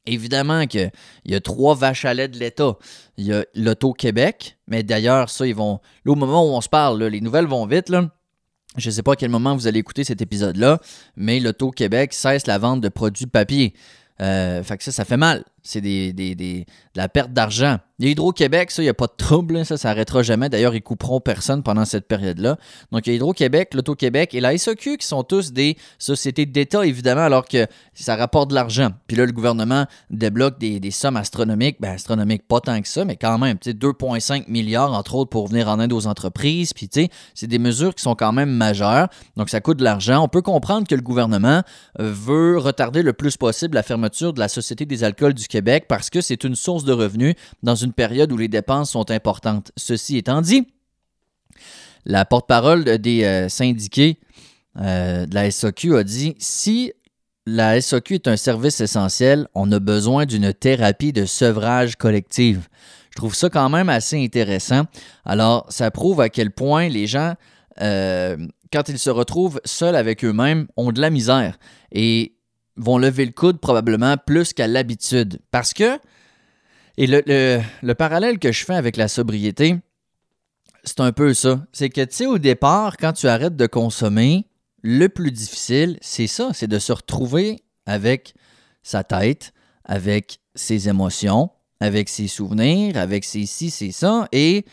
Évidemment 0.07 0.67
qu'il 0.67 0.91
y 1.25 1.35
a 1.35 1.41
trois 1.41 1.75
vaches 1.75 2.05
à 2.05 2.13
lait 2.13 2.29
de 2.29 2.39
l'État. 2.39 2.77
Il 3.17 3.25
y 3.25 3.33
a 3.33 3.45
l'Auto-Québec, 3.55 4.59
mais 4.67 4.83
d'ailleurs, 4.83 5.31
ça, 5.31 5.47
ils 5.47 5.55
vont. 5.55 5.81
Au 6.07 6.15
moment 6.15 6.45
où 6.45 6.55
on 6.55 6.61
se 6.61 6.69
parle, 6.69 7.03
les 7.05 7.21
nouvelles 7.21 7.47
vont 7.47 7.67
vite. 7.67 7.91
Je 8.77 8.89
ne 8.89 8.95
sais 8.95 9.03
pas 9.03 9.13
à 9.13 9.17
quel 9.17 9.31
moment 9.31 9.55
vous 9.55 9.67
allez 9.67 9.79
écouter 9.79 10.05
cet 10.05 10.21
épisode-là, 10.21 10.81
mais 11.17 11.41
l'Auto-Québec 11.41 12.13
cesse 12.13 12.47
la 12.47 12.59
vente 12.59 12.81
de 12.81 12.89
produits 12.89 13.27
papier. 13.27 13.73
Euh, 14.21 14.63
fait 14.63 14.77
que 14.77 14.85
ça, 14.85 14.93
ça 14.93 15.05
fait 15.05 15.17
mal. 15.17 15.45
C'est 15.67 15.81
des, 15.81 16.13
de 16.13 16.65
la 16.95 17.09
perte 17.09 17.33
d'argent. 17.33 17.79
Hydro-Québec, 18.01 18.71
ça, 18.71 18.83
il 18.83 18.87
n'y 18.87 18.91
a 18.91 18.95
pas 18.95 19.07
de 19.07 19.15
trouble. 19.17 19.65
Ça, 19.65 19.77
ça 19.77 19.89
n'arrêtera 19.89 20.23
jamais. 20.23 20.49
D'ailleurs, 20.49 20.75
ils 20.75 20.83
couperont 20.83 21.21
personne 21.21 21.63
pendant 21.63 21.85
cette 21.85 22.07
période-là. 22.07 22.59
Donc, 22.93 23.07
il 23.07 23.11
y 23.11 23.13
a 23.13 23.17
Hydro-Québec, 23.17 23.73
l'Auto-Québec 23.73 24.35
et 24.35 24.41
la 24.41 24.59
SOQ 24.59 24.99
qui 24.99 25.07
sont 25.07 25.23
tous 25.23 25.53
des 25.53 25.77
sociétés 25.99 26.45
d'État, 26.45 26.85
évidemment, 26.85 27.23
alors 27.23 27.47
que 27.47 27.67
ça 27.95 28.17
rapporte 28.17 28.51
de 28.51 28.55
l'argent. 28.55 28.91
Puis 29.07 29.17
là, 29.17 29.25
le 29.25 29.33
gouvernement 29.33 29.87
débloque 30.11 30.59
des, 30.59 30.91
sommes 30.91 31.17
astronomiques. 31.17 31.77
Ben, 31.81 31.93
astronomiques, 31.93 32.47
pas 32.47 32.61
tant 32.61 32.81
que 32.83 32.89
ça, 32.89 33.05
mais 33.05 33.17
quand 33.17 33.39
même, 33.39 33.57
2,5 33.57 34.45
milliards, 34.49 34.93
entre 34.93 35.15
autres, 35.15 35.31
pour 35.31 35.49
venir 35.49 35.69
en 35.69 35.81
aide 35.81 35.93
aux 35.93 36.07
entreprises. 36.07 36.75
Puis, 36.75 36.89
tu 36.89 37.03
sais, 37.03 37.11
c'est 37.35 37.47
des 37.47 37.59
mesures 37.59 37.95
qui 37.95 38.03
sont 38.03 38.15
quand 38.15 38.33
même 38.33 38.51
majeures. 38.51 39.09
Donc, 39.37 39.49
ça 39.49 39.61
coûte 39.61 39.79
de 39.79 39.85
l'argent. 39.85 40.23
On 40.23 40.29
peut 40.29 40.43
comprendre 40.43 40.87
que 40.87 40.95
le 40.95 41.03
gouvernement 41.03 41.63
veut 41.99 42.59
retarder 42.59 43.03
le 43.03 43.13
plus 43.13 43.37
possible 43.37 43.77
la 43.77 43.83
fermeture 43.83 44.33
de 44.33 44.41
la 44.41 44.49
Société 44.49 44.85
des 44.85 45.05
alcools 45.05 45.35
du 45.35 45.47
Québec 45.47 45.54
parce 45.63 46.11
que 46.11 46.21
c'est 46.21 46.45
une 46.45 46.55
source 46.55 46.85
de 46.85 46.93
revenus 46.93 47.35
dans 47.63 47.75
une 47.75 47.93
période 47.93 48.33
où 48.33 48.37
les 48.37 48.49
dépenses 48.49 48.91
sont 48.91 49.11
importantes. 49.11 49.73
Ceci 49.77 50.17
étant 50.17 50.41
dit, 50.41 50.67
la 52.05 52.25
porte-parole 52.25 52.85
des 52.99 53.25
euh, 53.25 53.49
syndiqués 53.49 54.19
euh, 54.79 55.27
de 55.27 55.35
la 55.35 55.51
SOQ 55.51 55.97
a 55.97 56.05
dit 56.05 56.35
si 56.39 56.93
la 57.47 57.81
SOQ 57.81 58.15
est 58.15 58.29
un 58.29 58.37
service 58.37 58.81
essentiel, 58.81 59.49
on 59.55 59.71
a 59.71 59.79
besoin 59.79 60.27
d'une 60.27 60.53
thérapie 60.53 61.13
de 61.13 61.27
sevrage 61.27 61.97
collective. 61.97 62.69
Je 63.11 63.17
trouve 63.17 63.35
ça 63.35 63.51
quand 63.51 63.69
même 63.69 63.89
assez 63.89 64.23
intéressant. 64.23 64.85
Alors, 65.25 65.67
ça 65.69 65.91
prouve 65.91 66.21
à 66.21 66.29
quel 66.29 66.51
point 66.51 66.89
les 66.89 67.07
gens, 67.07 67.35
euh, 67.81 68.37
quand 68.73 68.89
ils 68.89 68.99
se 68.99 69.11
retrouvent 69.11 69.61
seuls 69.65 69.95
avec 69.95 70.25
eux-mêmes, 70.25 70.67
ont 70.77 70.91
de 70.91 71.01
la 71.01 71.11
misère. 71.11 71.59
Et 71.93 72.34
vont 72.77 72.99
lever 72.99 73.25
le 73.27 73.33
coude 73.33 73.59
probablement 73.59 74.17
plus 74.17 74.53
qu'à 74.53 74.67
l'habitude. 74.67 75.41
Parce 75.51 75.73
que, 75.73 75.99
et 76.97 77.07
le, 77.07 77.93
parallèle 77.95 78.39
que 78.39 78.53
je 78.53 78.65
fais 78.65 78.75
avec 78.75 78.97
la 78.97 79.09
sobriété, 79.09 79.77
c'est 80.85 81.01
un 81.01 81.13
peu 81.13 81.35
ça. 81.35 81.65
C'est 81.73 81.89
que, 81.89 82.03
tu 82.03 82.15
sais, 82.15 82.27
au 82.27 82.39
départ, 82.39 82.97
quand 82.97 83.13
tu 83.13 83.27
arrêtes 83.27 83.57
de 83.57 83.67
consommer, 83.67 84.47
le 84.83 85.09
plus 85.09 85.33
difficile, 85.33 85.99
c'est 86.03 86.27
ça, 86.27 86.51
c'est 86.53 86.69
de 86.69 86.79
se 86.79 86.93
retrouver 86.93 87.63
avec 87.87 88.35
sa 88.83 89.03
tête, 89.03 89.53
avec 89.85 90.41
ses 90.55 90.89
émotions, 90.89 91.51
avec 91.81 92.09
ses 92.09 92.29
souvenirs, 92.29 92.97
avec 92.97 93.25
ses 93.25 93.47
ci, 93.47 93.71
ses 93.71 93.93
ça, 93.93 94.29
et 94.31 94.65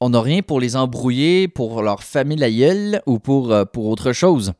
on 0.00 0.10
n'a 0.10 0.20
rien 0.20 0.42
pour 0.42 0.60
les 0.60 0.76
embrouiller, 0.76 1.48
pour 1.48 1.82
leur 1.82 2.02
famille 2.02 2.36
la 2.36 3.00
ou 3.06 3.18
pour, 3.18 3.52
euh, 3.52 3.64
pour 3.64 3.86
autre 3.86 4.12
chose. 4.12 4.52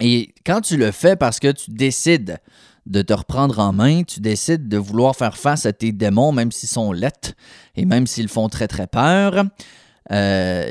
Et 0.00 0.34
quand 0.44 0.60
tu 0.60 0.76
le 0.76 0.90
fais 0.90 1.16
parce 1.16 1.40
que 1.40 1.50
tu 1.50 1.70
décides 1.70 2.38
de 2.86 3.02
te 3.02 3.12
reprendre 3.12 3.58
en 3.58 3.72
main, 3.72 4.04
tu 4.04 4.20
décides 4.20 4.68
de 4.68 4.78
vouloir 4.78 5.16
faire 5.16 5.36
face 5.36 5.66
à 5.66 5.72
tes 5.72 5.92
démons, 5.92 6.32
même 6.32 6.52
s'ils 6.52 6.68
sont 6.68 6.92
lettres 6.92 7.32
et 7.74 7.84
même 7.84 8.06
s'ils 8.06 8.28
font 8.28 8.48
très 8.48 8.68
très 8.68 8.86
peur, 8.86 9.44
euh, 10.12 10.70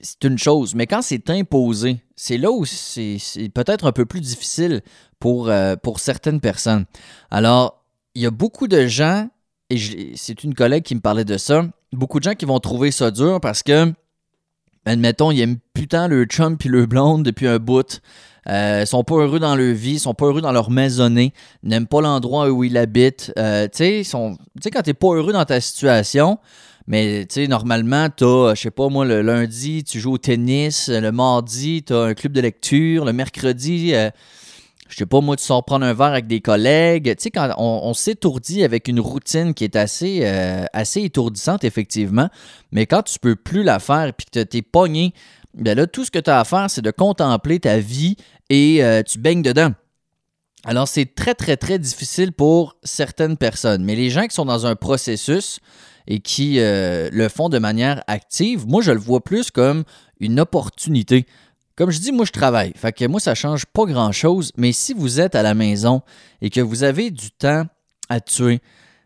c'est 0.00 0.24
une 0.24 0.38
chose. 0.38 0.74
Mais 0.74 0.86
quand 0.86 1.02
c'est 1.02 1.28
imposé, 1.30 2.00
c'est 2.16 2.38
là 2.38 2.50
où 2.50 2.64
c'est 2.64 3.18
peut-être 3.54 3.86
un 3.86 3.92
peu 3.92 4.06
plus 4.06 4.20
difficile 4.20 4.80
pour, 5.18 5.48
euh, 5.48 5.76
pour 5.76 6.00
certaines 6.00 6.40
personnes. 6.40 6.86
Alors, 7.30 7.84
il 8.14 8.22
y 8.22 8.26
a 8.26 8.30
beaucoup 8.30 8.68
de 8.68 8.86
gens, 8.86 9.28
et 9.70 10.12
c'est 10.16 10.44
une 10.44 10.54
collègue 10.54 10.84
qui 10.84 10.94
me 10.94 11.00
parlait 11.00 11.24
de 11.24 11.36
ça, 11.36 11.64
beaucoup 11.92 12.18
de 12.18 12.24
gens 12.24 12.34
qui 12.34 12.44
vont 12.44 12.60
trouver 12.60 12.90
ça 12.90 13.10
dur 13.10 13.40
parce 13.40 13.62
que, 13.62 13.92
admettons, 14.84 15.30
ils 15.30 15.40
aiment 15.40 15.58
putain 15.74 16.08
le 16.08 16.24
chum 16.24 16.56
puis 16.56 16.68
le 16.68 16.86
blonde 16.86 17.22
depuis 17.22 17.46
un 17.46 17.58
bout. 17.58 18.00
Euh, 18.48 18.84
sont 18.86 19.04
pas 19.04 19.16
heureux 19.16 19.38
dans 19.38 19.54
leur 19.54 19.74
vie, 19.74 19.98
sont 19.98 20.14
pas 20.14 20.26
heureux 20.26 20.40
dans 20.40 20.52
leur 20.52 20.70
maisonnée, 20.70 21.32
n'aiment 21.62 21.86
pas 21.86 22.00
l'endroit 22.00 22.50
où 22.50 22.64
ils 22.64 22.76
habitent. 22.76 23.32
Euh, 23.38 23.68
tu 23.72 24.02
sais, 24.04 24.70
quand 24.72 24.82
t'es 24.82 24.94
pas 24.94 25.14
heureux 25.14 25.32
dans 25.32 25.44
ta 25.44 25.60
situation, 25.60 26.38
mais 26.86 27.24
tu 27.26 27.34
sais, 27.34 27.46
normalement, 27.46 28.08
t'as, 28.10 28.54
je 28.54 28.60
sais 28.60 28.70
pas 28.70 28.88
moi, 28.88 29.04
le 29.04 29.22
lundi, 29.22 29.84
tu 29.84 30.00
joues 30.00 30.14
au 30.14 30.18
tennis, 30.18 30.88
le 30.88 31.12
mardi, 31.12 31.84
t'as 31.84 32.06
un 32.06 32.14
club 32.14 32.32
de 32.32 32.40
lecture, 32.40 33.04
le 33.04 33.12
mercredi, 33.12 33.94
euh, 33.94 34.10
je 34.88 34.96
sais 34.96 35.06
pas, 35.06 35.20
moi, 35.20 35.36
tu 35.36 35.44
sors 35.44 35.64
prendre 35.64 35.86
un 35.86 35.94
verre 35.94 36.08
avec 36.08 36.26
des 36.26 36.40
collègues. 36.40 37.14
Tu 37.16 37.22
sais, 37.22 37.30
quand 37.30 37.48
on, 37.56 37.94
s'étourdit 37.94 38.62
avec 38.62 38.88
une 38.88 39.00
routine 39.00 39.54
qui 39.54 39.64
est 39.64 39.76
assez, 39.76 40.20
euh, 40.24 40.64
assez 40.74 41.02
étourdissante, 41.02 41.64
effectivement, 41.64 42.28
mais 42.72 42.84
quand 42.84 43.02
tu 43.02 43.18
peux 43.18 43.36
plus 43.36 43.62
la 43.62 43.78
faire 43.78 44.08
et 44.08 44.12
que 44.12 44.42
tu 44.42 44.56
es 44.58 44.62
pogné, 44.62 45.14
bien 45.54 45.74
là, 45.74 45.86
tout 45.86 46.04
ce 46.04 46.10
que 46.10 46.18
tu 46.18 46.30
as 46.30 46.40
à 46.40 46.44
faire, 46.44 46.70
c'est 46.70 46.82
de 46.82 46.90
contempler 46.90 47.60
ta 47.60 47.78
vie 47.78 48.16
et 48.50 48.84
euh, 48.84 49.02
tu 49.02 49.18
baignes 49.18 49.42
dedans. 49.42 49.72
Alors, 50.64 50.86
c'est 50.86 51.14
très, 51.14 51.34
très, 51.34 51.56
très 51.56 51.78
difficile 51.78 52.32
pour 52.32 52.76
certaines 52.84 53.36
personnes. 53.36 53.84
Mais 53.84 53.96
les 53.96 54.10
gens 54.10 54.26
qui 54.26 54.34
sont 54.34 54.44
dans 54.44 54.64
un 54.64 54.76
processus 54.76 55.58
et 56.06 56.20
qui 56.20 56.60
euh, 56.60 57.08
le 57.12 57.28
font 57.28 57.48
de 57.48 57.58
manière 57.58 58.02
active, 58.06 58.66
moi, 58.66 58.80
je 58.80 58.92
le 58.92 59.00
vois 59.00 59.22
plus 59.22 59.50
comme 59.50 59.82
une 60.20 60.38
opportunité. 60.38 61.26
Comme 61.74 61.90
je 61.90 61.98
dis, 61.98 62.12
moi, 62.12 62.24
je 62.24 62.32
travaille. 62.32 62.72
Fait 62.76 62.92
que 62.92 63.04
moi, 63.06 63.18
ça 63.18 63.34
change 63.34 63.66
pas 63.66 63.86
grand-chose. 63.86 64.52
Mais 64.56 64.72
si 64.72 64.94
vous 64.94 65.20
êtes 65.20 65.34
à 65.34 65.42
la 65.42 65.54
maison 65.54 66.02
et 66.40 66.50
que 66.50 66.60
vous 66.60 66.84
avez 66.84 67.10
du 67.10 67.32
temps 67.32 67.64
à 68.08 68.20
tuer, 68.20 68.60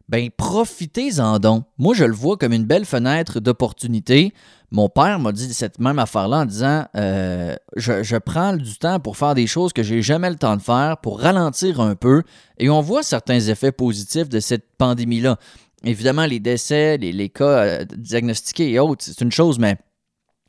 ben 0.09 0.31
profitez-en 0.31 1.39
donc. 1.39 1.65
Moi, 1.79 1.95
je 1.95 2.05
le 2.05 2.15
vois 2.15 2.37
comme 2.37 2.53
une 2.53 2.65
belle 2.65 2.85
fenêtre 2.85 3.41
d'opportunité. 3.41 4.33
Mon 4.71 4.89
père 4.89 5.19
m'a 5.19 5.33
dit 5.33 5.53
cette 5.53 5.79
même 5.79 5.99
affaire-là 5.99 6.39
en 6.39 6.45
disant 6.45 6.87
euh, 6.97 7.57
je, 7.77 8.17
prends 8.19 8.57
du 8.57 8.79
temps 8.79 9.01
pour 9.01 9.17
faire 9.17 9.35
des 9.35 9.47
choses 9.47 9.73
que 9.73 9.83
j'ai 9.83 10.03
jamais 10.03 10.31
le 10.31 10.37
temps 10.37 10.57
de 10.57 10.63
faire, 10.63 10.99
pour 10.99 11.21
ralentir 11.21 11.81
un 11.81 11.95
peu. 11.95 12.23
Et 12.59 12.71
on 12.71 12.81
voit 12.81 13.03
certains 13.03 13.41
effets 13.41 13.73
positifs 13.73 14.29
de 14.29 14.41
cette 14.41 14.67
pandémie-là. 14.79 15.39
Évidemment, 15.85 16.27
les 16.27 16.41
décès, 16.41 16.97
les, 16.99 17.13
les 17.13 17.29
cas 17.29 17.45
euh, 17.45 17.85
diagnostiqués 17.85 18.73
et 18.73 18.79
autres, 18.79 19.05
c'est 19.05 19.21
une 19.21 19.33
chose, 19.33 19.59
mais 19.59 19.77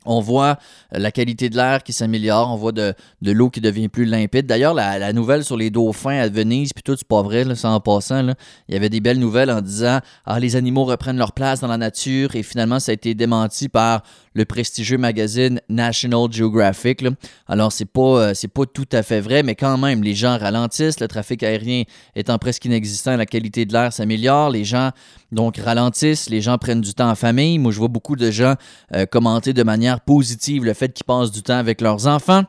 on 0.08 0.20
voit 0.20 0.58
la 0.90 1.12
qualité 1.12 1.50
de 1.50 1.56
l'air 1.56 1.82
qui 1.82 1.92
s'améliore, 1.92 2.50
on 2.50 2.56
voit 2.56 2.72
de, 2.72 2.94
l'eau 3.22 3.50
qui 3.50 3.60
devient 3.60 3.88
plus 3.88 4.06
limpide. 4.06 4.46
D'ailleurs, 4.46 4.74
la, 4.74 5.12
nouvelle 5.12 5.44
sur 5.44 5.56
les 5.56 5.70
dauphins 5.70 6.18
à 6.18 6.28
Venise, 6.28 6.72
puis 6.72 6.82
tout, 6.82 6.96
c'est 6.96 7.06
pas 7.06 7.22
vrai, 7.22 7.54
ça 7.54 7.70
en 7.70 7.80
passant. 7.80 8.34
Il 8.68 8.74
y 8.74 8.76
avait 8.76 8.88
des 8.88 9.00
belles 9.00 9.18
nouvelles 9.18 9.50
en 9.50 9.60
disant 9.60 10.00
Ah, 10.24 10.40
les 10.40 10.56
animaux 10.56 10.84
reprennent 10.84 11.18
leur 11.18 11.32
place 11.32 11.60
dans 11.60 11.68
la 11.68 11.76
nature, 11.76 12.34
et 12.34 12.42
finalement, 12.42 12.80
ça 12.80 12.90
a 12.90 12.94
été 12.94 13.14
démenti 13.14 13.68
par 13.68 14.02
le 14.38 14.44
prestigieux 14.44 14.98
magazine 14.98 15.60
National 15.68 16.30
Geographic. 16.30 17.04
Alors, 17.48 17.72
c'est 17.72 17.84
pas, 17.84 18.30
euh, 18.30 18.48
pas 18.54 18.66
tout 18.66 18.86
à 18.92 19.02
fait 19.02 19.20
vrai, 19.20 19.42
mais 19.42 19.56
quand 19.56 19.76
même, 19.76 20.02
les 20.04 20.14
gens 20.14 20.38
ralentissent, 20.38 21.00
le 21.00 21.08
trafic 21.08 21.42
aérien 21.42 21.82
étant 22.14 22.38
presque 22.38 22.64
inexistant, 22.64 23.16
la 23.16 23.26
qualité 23.26 23.66
de 23.66 23.72
l'air 23.72 23.92
s'améliore, 23.92 24.50
les 24.50 24.64
gens 24.64 24.92
donc 25.32 25.56
ralentissent, 25.56 26.30
les 26.30 26.40
gens 26.40 26.56
prennent 26.56 26.80
du 26.80 26.94
temps 26.94 27.10
en 27.10 27.16
famille. 27.16 27.58
Moi, 27.58 27.72
je 27.72 27.78
vois 27.78 27.88
beaucoup 27.88 28.14
de 28.14 28.30
gens 28.30 28.54
euh, 28.94 29.06
commenter 29.06 29.52
de 29.52 29.62
manière 29.64 30.00
positive 30.00 30.64
le 30.64 30.72
fait 30.72 30.92
qu'ils 30.92 31.04
passent 31.04 31.32
du 31.32 31.42
temps 31.42 31.58
avec 31.58 31.80
leurs 31.80 32.06
enfants. 32.06 32.44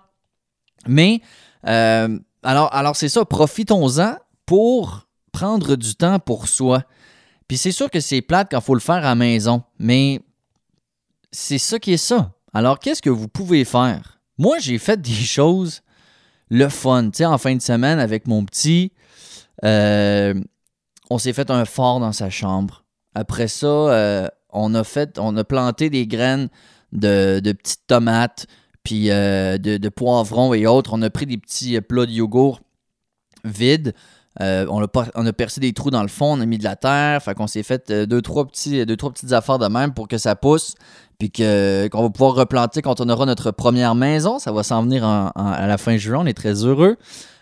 Mais, 0.87 1.21
euh, 1.67 2.19
alors, 2.43 2.73
alors 2.73 2.95
c'est 2.95 3.09
ça, 3.09 3.25
profitons-en 3.25 4.15
pour 4.45 5.07
prendre 5.31 5.75
du 5.75 5.95
temps 5.95 6.19
pour 6.19 6.47
soi. 6.47 6.83
Puis 7.47 7.57
c'est 7.57 7.71
sûr 7.71 7.89
que 7.89 7.99
c'est 7.99 8.21
plate 8.21 8.49
quand 8.51 8.59
il 8.59 8.63
faut 8.63 8.75
le 8.75 8.79
faire 8.79 8.97
à 8.97 9.01
la 9.01 9.15
maison, 9.15 9.63
mais 9.79 10.21
c'est 11.31 11.57
ça 11.57 11.79
qui 11.79 11.93
est 11.93 11.97
ça. 11.97 12.33
Alors, 12.53 12.79
qu'est-ce 12.79 13.01
que 13.01 13.09
vous 13.09 13.27
pouvez 13.27 13.65
faire? 13.65 14.19
Moi, 14.37 14.59
j'ai 14.59 14.77
fait 14.77 15.01
des 15.01 15.11
choses 15.13 15.81
le 16.49 16.67
fun. 16.69 17.09
Tu 17.11 17.17
sais, 17.17 17.25
en 17.25 17.37
fin 17.37 17.55
de 17.55 17.61
semaine, 17.61 17.99
avec 17.99 18.27
mon 18.27 18.43
petit, 18.43 18.91
euh, 19.63 20.33
on 21.09 21.17
s'est 21.17 21.33
fait 21.33 21.51
un 21.51 21.65
fort 21.65 21.99
dans 21.99 22.11
sa 22.11 22.29
chambre. 22.29 22.85
Après 23.15 23.47
ça, 23.47 23.67
euh, 23.67 24.27
on 24.49 24.73
a 24.75 24.83
fait, 24.83 25.17
on 25.19 25.35
a 25.37 25.43
planté 25.43 25.89
des 25.89 26.07
graines 26.07 26.49
de, 26.91 27.39
petites 27.39 27.85
tomates, 27.87 28.47
puis 28.83 29.11
euh, 29.11 29.57
de, 29.57 29.89
poivrons 29.89 30.53
et 30.53 30.65
autres. 30.65 30.91
On 30.93 31.01
a 31.01 31.09
pris 31.09 31.25
des 31.25 31.37
petits 31.37 31.79
plats 31.81 32.05
de 32.05 32.11
yogourt 32.11 32.61
vides. 33.43 33.93
Euh, 34.41 34.65
on, 34.69 34.81
a 35.25 35.33
percé 35.33 35.59
des 35.59 35.73
trous 35.73 35.91
dans 35.91 36.01
le 36.01 36.07
fond, 36.07 36.37
on 36.37 36.41
a 36.41 36.45
mis 36.45 36.57
de 36.57 36.63
la 36.63 36.75
terre. 36.75 37.21
Fait 37.21 37.33
qu'on 37.33 37.47
s'est 37.47 37.63
fait 37.63 37.91
deux 37.91 38.21
trois, 38.21 38.45
petits, 38.47 38.85
deux, 38.85 38.95
trois 38.95 39.11
petites 39.11 39.33
affaires 39.33 39.59
de 39.59 39.67
même 39.67 39.93
pour 39.93 40.07
que 40.07 40.17
ça 40.17 40.35
pousse. 40.35 40.75
Puis 41.17 41.31
qu'on 41.31 42.01
va 42.01 42.09
pouvoir 42.09 42.35
replanter 42.35 42.81
quand 42.81 43.01
on 43.01 43.09
aura 43.09 43.25
notre 43.25 43.51
première 43.51 43.95
maison. 43.95 44.39
Ça 44.39 44.51
va 44.51 44.63
s'en 44.63 44.83
venir 44.83 45.03
à 45.05 45.67
la 45.67 45.77
fin 45.77 45.97
juin. 45.97 46.19
On 46.19 46.25
est 46.25 46.33
très 46.33 46.63
heureux. 46.63 46.97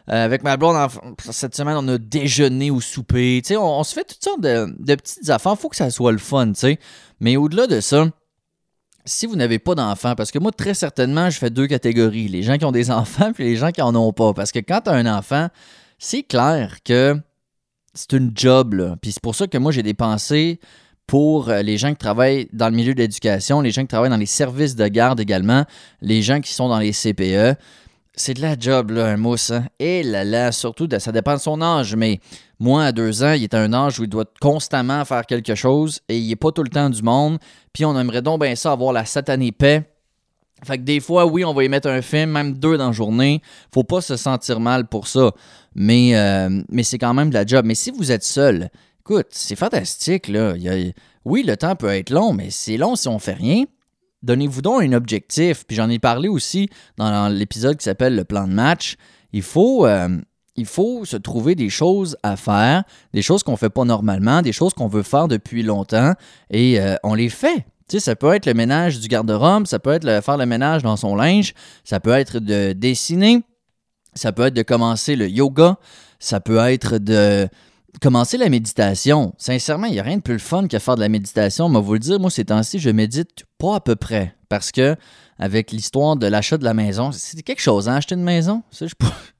Euh, 0.09 0.23
avec 0.23 0.43
ma 0.43 0.55
blonde, 0.55 0.77
cette 1.19 1.53
semaine, 1.53 1.75
on 1.77 1.87
a 1.89 1.97
déjeuné 1.97 2.71
ou 2.71 2.79
souper. 2.79 3.41
On, 3.51 3.79
on, 3.79 3.83
se 3.83 3.93
fait 3.93 4.05
toutes 4.05 4.23
sortes 4.23 4.41
de, 4.41 4.95
petites 4.95 5.29
affaires. 5.29 5.57
Faut 5.57 5.67
que 5.67 5.75
ça 5.75 5.89
soit 5.89 6.13
le 6.13 6.17
fun. 6.17 6.53
sais. 6.55 6.79
Mais 7.19 7.35
au-delà 7.35 7.67
de 7.67 7.81
ça, 7.81 8.05
si 9.03 9.25
vous 9.25 9.35
n'avez 9.35 9.59
pas 9.59 9.75
d'enfants, 9.75 10.15
parce 10.15 10.31
que 10.31 10.39
moi, 10.39 10.51
très 10.51 10.73
certainement, 10.73 11.29
je 11.29 11.37
fais 11.37 11.49
deux 11.49 11.67
catégories. 11.67 12.29
Les 12.29 12.41
gens 12.41 12.57
qui 12.57 12.63
ont 12.63 12.71
des 12.71 12.89
enfants 12.91 13.33
puis 13.33 13.43
les 13.43 13.57
gens 13.57 13.71
qui 13.71 13.81
en 13.81 13.93
ont 13.95 14.13
pas. 14.13 14.33
Parce 14.33 14.53
que 14.53 14.59
quand 14.59 14.81
tu 14.81 14.89
as 14.89 14.93
un 14.93 15.05
enfant, 15.05 15.49
c'est 15.97 16.23
clair 16.23 16.77
que 16.83 17.15
c'est 17.93 18.13
une 18.13 18.31
job. 18.35 18.95
Puis 19.01 19.13
c'est 19.13 19.21
pour 19.21 19.35
ça 19.35 19.47
que 19.47 19.57
moi, 19.57 19.71
j'ai 19.71 19.83
des 19.83 19.93
pensées 19.93 20.59
pour 21.07 21.49
euh, 21.49 21.61
les 21.61 21.77
gens 21.77 21.91
qui 21.91 21.97
travaillent 21.97 22.49
dans 22.51 22.69
le 22.69 22.75
milieu 22.75 22.93
de 22.93 22.99
l'éducation, 22.99 23.61
les 23.61 23.71
gens 23.71 23.81
qui 23.81 23.87
travaillent 23.87 24.09
dans 24.09 24.17
les 24.17 24.25
services 24.25 24.75
de 24.75 24.87
garde 24.87 25.19
également, 25.19 25.65
les 26.01 26.21
gens 26.21 26.41
qui 26.41 26.51
sont 26.51 26.67
dans 26.67 26.79
les 26.79 26.91
CPE 26.91 27.57
c'est 28.17 28.33
de 28.33 28.41
la 28.41 28.55
job, 28.59 28.91
là, 28.91 29.05
un 29.05 29.17
mousse. 29.17 29.51
Hein? 29.51 29.65
Et 29.79 30.03
là 30.03 30.23
là, 30.25 30.51
surtout, 30.51 30.89
ça 30.99 31.11
dépend 31.11 31.35
de 31.35 31.39
son 31.39 31.61
âge, 31.61 31.95
mais 31.95 32.19
moi, 32.59 32.85
à 32.85 32.91
deux 32.91 33.23
ans, 33.23 33.33
il 33.33 33.43
est 33.43 33.53
à 33.53 33.61
un 33.61 33.71
âge 33.73 33.99
où 33.99 34.03
il 34.03 34.09
doit 34.09 34.25
constamment 34.41 35.05
faire 35.05 35.25
quelque 35.25 35.55
chose 35.55 36.01
et 36.09 36.17
il 36.17 36.27
n'est 36.27 36.35
pas 36.35 36.51
tout 36.51 36.63
le 36.63 36.69
temps 36.69 36.89
du 36.89 37.03
monde. 37.03 37.37
Puis 37.71 37.85
on 37.85 37.97
aimerait 37.97 38.23
donc 38.23 38.41
bien 38.41 38.55
ça 38.55 38.71
avoir 38.71 38.91
la 38.91 39.05
satanée 39.05 39.51
paix. 39.51 39.87
Fait 40.63 40.77
que 40.77 40.83
des 40.83 40.99
fois, 40.99 41.25
oui, 41.25 41.45
on 41.45 41.53
va 41.53 41.63
y 41.63 41.69
mettre 41.69 41.87
un 41.87 42.01
film, 42.01 42.31
même 42.31 42.53
deux 42.53 42.77
dans 42.77 42.87
la 42.87 42.91
journée. 42.91 43.41
Faut 43.71 43.83
pas 43.83 44.01
se 44.01 44.15
sentir 44.15 44.59
mal 44.59 44.87
pour 44.87 45.07
ça. 45.07 45.31
Mais, 45.75 46.15
euh, 46.15 46.61
mais 46.69 46.83
c'est 46.83 46.97
quand 46.97 47.13
même 47.13 47.29
de 47.29 47.35
la 47.35 47.45
job. 47.45 47.65
Mais 47.65 47.75
si 47.75 47.91
vous 47.91 48.11
êtes 48.11 48.23
seul, 48.23 48.69
écoute, 49.01 49.27
c'est 49.29 49.55
fantastique, 49.55 50.27
là. 50.27 50.55
oui, 51.25 51.43
le 51.43 51.55
temps 51.57 51.75
peut 51.75 51.89
être 51.89 52.09
long, 52.09 52.33
mais 52.33 52.49
c'est 52.49 52.77
long 52.77 52.95
si 52.95 53.07
on 53.07 53.19
fait 53.19 53.33
rien. 53.33 53.65
Donnez-vous 54.23 54.63
donc 54.63 54.81
un 54.81 54.93
objectif. 54.93 55.63
Puis 55.65 55.77
j'en 55.77 55.89
ai 55.89 55.99
parlé 55.99 56.27
aussi 56.27 56.69
dans 56.97 57.31
l'épisode 57.31 57.77
qui 57.77 57.83
s'appelle 57.83 58.15
le 58.15 58.25
plan 58.25 58.47
de 58.47 58.53
match. 58.53 58.95
Il 59.33 59.43
faut, 59.43 59.85
euh, 59.85 60.09
il 60.55 60.65
faut 60.65 61.05
se 61.05 61.17
trouver 61.17 61.53
des 61.53 61.69
choses 61.69 62.17
à 62.23 62.35
faire, 62.35 62.83
des 63.13 63.21
choses 63.21 63.43
qu'on 63.43 63.51
ne 63.51 63.57
fait 63.57 63.69
pas 63.69 63.85
normalement, 63.85 64.41
des 64.41 64.53
choses 64.53 64.73
qu'on 64.73 64.87
veut 64.87 65.03
faire 65.03 65.27
depuis 65.27 65.61
longtemps 65.61 66.13
et 66.49 66.79
euh, 66.79 66.95
on 67.03 67.13
les 67.13 67.29
fait. 67.29 67.65
Tu 67.87 67.97
sais, 67.97 67.99
ça 67.99 68.15
peut 68.15 68.33
être 68.33 68.45
le 68.45 68.53
ménage 68.53 68.99
du 68.99 69.07
garde-robe, 69.07 69.65
ça 69.65 69.79
peut 69.79 69.91
être 69.91 70.23
faire 70.23 70.37
le 70.37 70.45
ménage 70.45 70.83
dans 70.83 70.97
son 70.97 71.15
linge, 71.15 71.53
ça 71.83 71.99
peut 71.99 72.11
être 72.11 72.39
de 72.39 72.73
dessiner, 72.73 73.43
ça 74.13 74.31
peut 74.31 74.47
être 74.47 74.53
de 74.53 74.63
commencer 74.63 75.15
le 75.15 75.29
yoga, 75.29 75.77
ça 76.19 76.39
peut 76.39 76.57
être 76.57 76.97
de 76.97 77.47
commencer 78.01 78.37
la 78.37 78.49
méditation, 78.49 79.33
sincèrement, 79.37 79.87
il 79.87 79.93
n'y 79.93 79.99
a 79.99 80.03
rien 80.03 80.17
de 80.17 80.21
plus 80.21 80.39
fun 80.39 80.67
que 80.67 80.79
faire 80.79 80.95
de 80.95 81.01
la 81.01 81.09
méditation. 81.09 81.69
Mais 81.69 81.79
vous 81.79 81.93
le 81.93 81.99
dire, 81.99 82.19
moi, 82.19 82.29
ces 82.29 82.45
temps-ci, 82.45 82.79
je 82.79 82.89
médite 82.89 83.45
pas 83.57 83.75
à 83.75 83.79
peu 83.79 83.95
près. 83.95 84.35
Parce 84.49 84.71
que, 84.71 84.95
avec 85.39 85.71
l'histoire 85.71 86.15
de 86.15 86.25
l'achat 86.25 86.57
de 86.57 86.63
la 86.63 86.73
maison, 86.73 87.11
c'est 87.11 87.41
quelque 87.41 87.61
chose, 87.61 87.89
hein, 87.89 87.95
acheter 87.95 88.15
une 88.15 88.23
maison? 88.23 88.63
je 88.71 88.85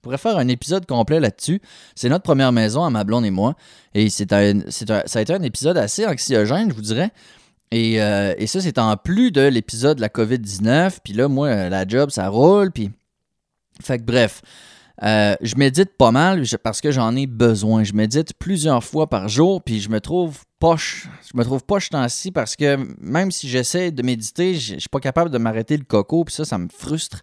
pourrais 0.02 0.18
faire 0.18 0.38
un 0.38 0.48
épisode 0.48 0.86
complet 0.86 1.20
là-dessus. 1.20 1.62
C'est 1.96 2.10
notre 2.10 2.24
première 2.24 2.52
maison 2.52 2.84
à 2.84 2.90
ma 2.90 3.04
blonde 3.04 3.26
et 3.26 3.32
moi. 3.32 3.56
Et 3.94 4.10
c'est 4.10 4.30
ça 4.30 5.20
a 5.20 5.22
été 5.22 5.34
un 5.34 5.44
épisode 5.44 5.78
assez 5.78 6.06
anxiogène, 6.06 6.70
je 6.70 6.76
vous 6.76 6.82
dirais. 6.82 7.12
Et, 7.72 8.02
euh, 8.02 8.34
et 8.38 8.48
ça, 8.48 8.62
c'est 8.62 8.78
en 8.78 8.96
plus 8.98 9.32
de 9.32 9.42
l'épisode 9.42 9.98
de 9.98 10.02
la 10.02 10.10
COVID-19. 10.10 11.00
Puis 11.04 11.14
là, 11.14 11.28
moi, 11.28 11.70
la 11.70 11.88
job, 11.88 12.10
ça 12.10 12.30
roule. 12.30 12.72
Puis. 12.72 12.92
Fait 13.82 13.98
que 14.00 14.04
bref. 14.04 14.42
Euh, 15.04 15.36
je 15.42 15.56
médite 15.58 15.96
pas 15.96 16.12
mal 16.12 16.44
parce 16.64 16.82
que 16.82 16.92
j'en 16.92 17.16
ai 17.16 17.28
besoin. 17.28 17.84
Je 17.84 17.94
médite 17.94 18.34
plusieurs 18.34 18.84
fois 18.84 19.08
par 19.08 19.28
jour, 19.28 19.62
puis 19.62 19.80
je 19.80 19.90
me 19.90 20.02
trouve 20.02 20.40
poche. 20.60 21.08
Je 21.32 21.38
me 21.38 21.44
trouve 21.44 21.64
poche 21.64 21.90
temps-ci 21.90 22.32
parce 22.32 22.56
que 22.56 22.78
même 23.00 23.32
si 23.32 23.48
j'essaie 23.48 23.92
de 23.92 24.02
méditer, 24.02 24.56
je 24.56 24.80
suis 24.80 24.90
pas 24.90 25.00
capable 25.00 25.30
de 25.30 25.38
m'arrêter 25.38 25.78
le 25.78 25.84
coco, 25.84 26.24
puis 26.24 26.34
ça, 26.34 26.46
ça 26.46 26.58
me 26.58 26.68
frustre. 26.76 27.22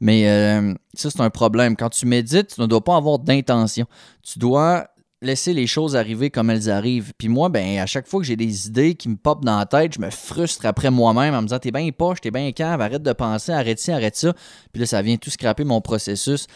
Mais 0.00 0.28
euh, 0.28 0.74
ça, 0.94 1.10
c'est 1.10 1.20
un 1.20 1.30
problème. 1.30 1.76
Quand 1.76 1.90
tu 1.90 2.06
médites, 2.06 2.54
tu 2.54 2.60
ne 2.60 2.66
dois 2.66 2.82
pas 2.82 2.96
avoir 2.96 3.18
d'intention. 3.18 3.86
Tu 4.22 4.38
dois 4.38 4.88
laisser 5.22 5.54
les 5.54 5.66
choses 5.66 5.96
arriver 5.96 6.30
comme 6.30 6.50
elles 6.50 6.68
arrivent. 6.68 7.12
Puis 7.16 7.28
moi, 7.28 7.48
ben, 7.48 7.78
à 7.78 7.86
chaque 7.86 8.06
fois 8.06 8.20
que 8.20 8.26
j'ai 8.26 8.36
des 8.36 8.66
idées 8.66 8.94
qui 8.94 9.08
me 9.08 9.16
popent 9.16 9.44
dans 9.44 9.58
la 9.58 9.66
tête, 9.66 9.94
je 9.94 10.00
me 10.00 10.10
frustre 10.10 10.66
après 10.66 10.90
moi-même 10.90 11.34
en 11.34 11.40
me 11.40 11.46
disant 11.46 11.58
T'es 11.58 11.70
bien 11.70 11.88
poche, 11.90 12.20
t'es 12.20 12.30
bien 12.30 12.50
cave, 12.52 12.80
arrête 12.80 13.02
de 13.02 13.12
penser, 13.12 13.52
arrête 13.52 13.78
ci, 13.78 13.92
arrête 13.92 14.16
ça. 14.16 14.34
Puis 14.72 14.80
là, 14.80 14.86
ça 14.86 15.00
vient 15.00 15.16
tout 15.16 15.30
scraper 15.30 15.64
mon 15.64 15.80
processus. 15.80 16.46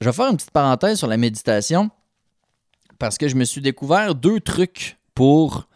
Je 0.00 0.08
vais 0.08 0.12
faire 0.12 0.28
une 0.28 0.36
petite 0.36 0.50
parenthèse 0.50 0.98
sur 0.98 1.08
la 1.08 1.16
méditation 1.16 1.90
parce 2.98 3.18
que 3.18 3.28
je 3.28 3.34
me 3.34 3.44
suis 3.44 3.60
découvert 3.60 4.14
deux 4.14 4.40
trucs 4.40 4.98
pour 5.14 5.68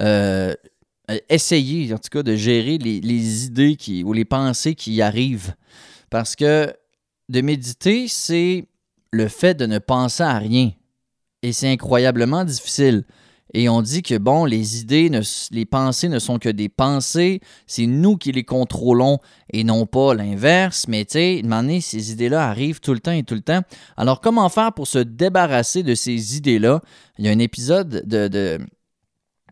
euh, 0.00 0.54
essayer, 1.28 1.92
en 1.92 1.98
tout 1.98 2.08
cas, 2.10 2.22
de 2.22 2.36
gérer 2.36 2.78
les, 2.78 3.44
idées 3.46 3.76
qui, 3.76 4.02
ou 4.04 4.12
les 4.12 4.24
pensées 4.24 4.74
qui 4.74 5.02
arrivent. 5.02 5.54
Parce 6.10 6.36
que 6.36 6.74
de 7.28 7.40
méditer, 7.40 8.08
c'est 8.08 8.66
le 9.10 9.28
fait 9.28 9.54
de 9.54 9.66
ne 9.66 9.78
penser 9.78 10.22
à 10.22 10.38
rien. 10.38 10.70
Et 11.44 11.52
c'est 11.52 11.70
incroyablement 11.70 12.42
difficile. 12.42 13.04
Et 13.52 13.68
on 13.68 13.82
dit 13.82 14.02
que, 14.02 14.16
bon, 14.16 14.46
les 14.46 14.80
idées, 14.80 15.10
les 15.50 15.66
pensées 15.66 16.08
ne 16.08 16.18
sont 16.18 16.38
que 16.38 16.48
des 16.48 16.70
pensées, 16.70 17.40
c'est 17.66 17.84
nous 17.86 18.16
qui 18.16 18.32
les 18.32 18.44
contrôlons 18.44 19.18
et 19.52 19.62
non 19.62 19.84
pas 19.84 20.14
l'inverse. 20.14 20.86
Mais 20.88 21.04
tu 21.04 21.42
sais, 21.42 21.80
ces 21.82 22.12
idées-là 22.12 22.48
arrivent 22.48 22.80
tout 22.80 22.94
le 22.94 22.98
temps 22.98 23.12
et 23.12 23.24
tout 23.24 23.34
le 23.34 23.42
temps. 23.42 23.60
Alors, 23.98 24.22
comment 24.22 24.48
faire 24.48 24.72
pour 24.72 24.86
se 24.86 24.98
débarrasser 24.98 25.82
de 25.82 25.94
ces 25.94 26.38
idées-là? 26.38 26.80
Il 27.18 27.26
y 27.26 27.28
a 27.28 27.32
un 27.32 27.38
épisode 27.38 28.02
de, 28.06 28.26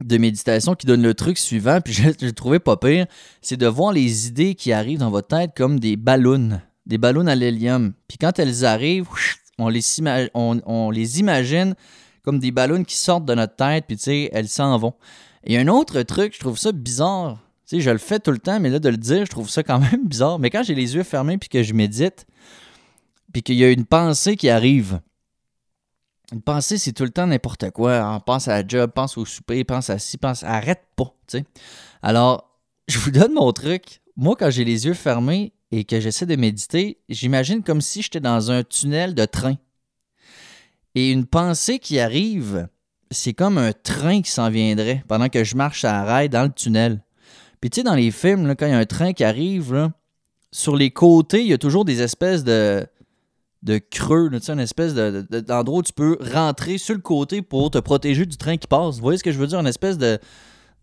de, 0.00 0.16
méditation 0.16 0.74
qui 0.74 0.86
donne 0.86 1.02
le 1.02 1.12
truc 1.12 1.36
suivant, 1.36 1.82
puis 1.82 1.92
je, 1.92 2.08
je 2.18 2.30
trouvais 2.30 2.58
pas 2.58 2.78
pire, 2.78 3.04
c'est 3.42 3.58
de 3.58 3.66
voir 3.66 3.92
les 3.92 4.28
idées 4.28 4.54
qui 4.54 4.72
arrivent 4.72 5.00
dans 5.00 5.10
votre 5.10 5.28
tête 5.28 5.50
comme 5.54 5.78
des 5.78 5.96
ballons, 5.96 6.58
des 6.86 6.96
ballons 6.96 7.26
à 7.26 7.34
l'hélium. 7.34 7.92
Puis 8.08 8.16
quand 8.16 8.38
elles 8.38 8.64
arrivent, 8.64 9.06
on 9.58 9.68
les, 9.68 11.20
imagine 11.20 11.74
comme 12.22 12.38
des 12.38 12.52
ballons 12.52 12.84
qui 12.84 12.96
sortent 12.96 13.24
de 13.24 13.34
notre 13.34 13.56
tête, 13.56 13.84
puis 13.86 13.96
tu 13.96 14.04
sais, 14.04 14.30
elles 14.32 14.48
s'en 14.48 14.76
vont. 14.78 14.94
Et 15.44 15.58
un 15.58 15.66
autre 15.68 16.02
truc, 16.02 16.34
je 16.34 16.40
trouve 16.40 16.58
ça 16.58 16.72
bizarre. 16.72 17.38
Tu 17.66 17.80
je 17.80 17.90
le 17.90 17.98
fais 17.98 18.20
tout 18.20 18.30
le 18.30 18.38
temps, 18.38 18.60
mais 18.60 18.70
là, 18.70 18.78
de 18.78 18.88
le 18.88 18.96
dire, 18.96 19.24
je 19.24 19.30
trouve 19.30 19.48
ça 19.48 19.62
quand 19.62 19.78
même 19.78 20.04
bizarre. 20.06 20.38
Mais 20.38 20.50
quand 20.50 20.62
j'ai 20.62 20.74
les 20.74 20.94
yeux 20.94 21.02
fermés, 21.02 21.38
puis 21.38 21.48
que 21.48 21.62
je 21.62 21.72
médite, 21.72 22.26
puis 23.32 23.42
qu'il 23.42 23.56
y 23.56 23.64
a 23.64 23.70
une 23.70 23.86
pensée 23.86 24.36
qui 24.36 24.50
arrive, 24.50 25.00
une 26.32 26.42
pensée, 26.42 26.78
c'est 26.78 26.92
tout 26.92 27.04
le 27.04 27.10
temps 27.10 27.26
n'importe 27.26 27.70
quoi. 27.70 28.14
On 28.14 28.20
pense 28.20 28.48
à 28.48 28.62
la 28.62 28.66
job, 28.66 28.90
pense 28.94 29.18
au 29.18 29.24
souper, 29.24 29.64
pense 29.64 29.90
à 29.90 29.98
ci, 29.98 30.16
pense. 30.16 30.42
Arrête 30.44 30.82
pas, 30.96 31.14
tu 31.26 31.38
sais. 31.38 31.44
Alors, 32.02 32.50
je 32.88 32.98
vous 32.98 33.10
donne 33.10 33.32
mon 33.32 33.52
truc. 33.52 34.00
Moi, 34.16 34.36
quand 34.38 34.50
j'ai 34.50 34.64
les 34.64 34.86
yeux 34.86 34.94
fermés 34.94 35.52
et 35.72 35.84
que 35.84 35.98
j'essaie 36.00 36.26
de 36.26 36.36
méditer, 36.36 36.98
j'imagine 37.08 37.62
comme 37.62 37.80
si 37.80 38.02
j'étais 38.02 38.20
dans 38.20 38.50
un 38.50 38.62
tunnel 38.62 39.14
de 39.14 39.24
train. 39.24 39.56
Et 40.94 41.10
une 41.10 41.24
pensée 41.24 41.78
qui 41.78 41.98
arrive, 41.98 42.68
c'est 43.10 43.32
comme 43.32 43.56
un 43.56 43.72
train 43.72 44.20
qui 44.20 44.30
s'en 44.30 44.50
viendrait 44.50 45.02
pendant 45.08 45.30
que 45.30 45.44
je 45.44 45.56
marche 45.56 45.84
à 45.84 46.04
rail 46.04 46.28
dans 46.28 46.42
le 46.42 46.52
tunnel. 46.52 47.02
Puis 47.60 47.70
tu 47.70 47.80
sais, 47.80 47.84
dans 47.84 47.94
les 47.94 48.10
films, 48.10 48.54
quand 48.54 48.66
il 48.66 48.72
y 48.72 48.74
a 48.74 48.78
un 48.78 48.84
train 48.84 49.14
qui 49.14 49.24
arrive, 49.24 49.90
sur 50.52 50.76
les 50.76 50.90
côtés, 50.90 51.40
il 51.40 51.46
y 51.46 51.54
a 51.54 51.58
toujours 51.58 51.86
des 51.86 52.02
espèces 52.02 52.44
de, 52.44 52.86
de 53.62 53.78
creux, 53.78 54.28
tu 54.30 54.40
sais, 54.40 54.52
une 54.52 54.60
espèce 54.60 54.92
d'endroit 54.94 55.78
où 55.78 55.82
tu 55.82 55.94
peux 55.94 56.18
rentrer 56.20 56.76
sur 56.76 56.94
le 56.94 57.00
côté 57.00 57.40
pour 57.40 57.70
te 57.70 57.78
protéger 57.78 58.26
du 58.26 58.36
train 58.36 58.58
qui 58.58 58.66
passe. 58.66 58.96
Vous 58.96 59.02
voyez 59.02 59.16
ce 59.16 59.24
que 59.24 59.32
je 59.32 59.38
veux 59.38 59.46
dire? 59.46 59.58
Une 59.58 59.66
espèce 59.66 59.96
de 59.96 60.18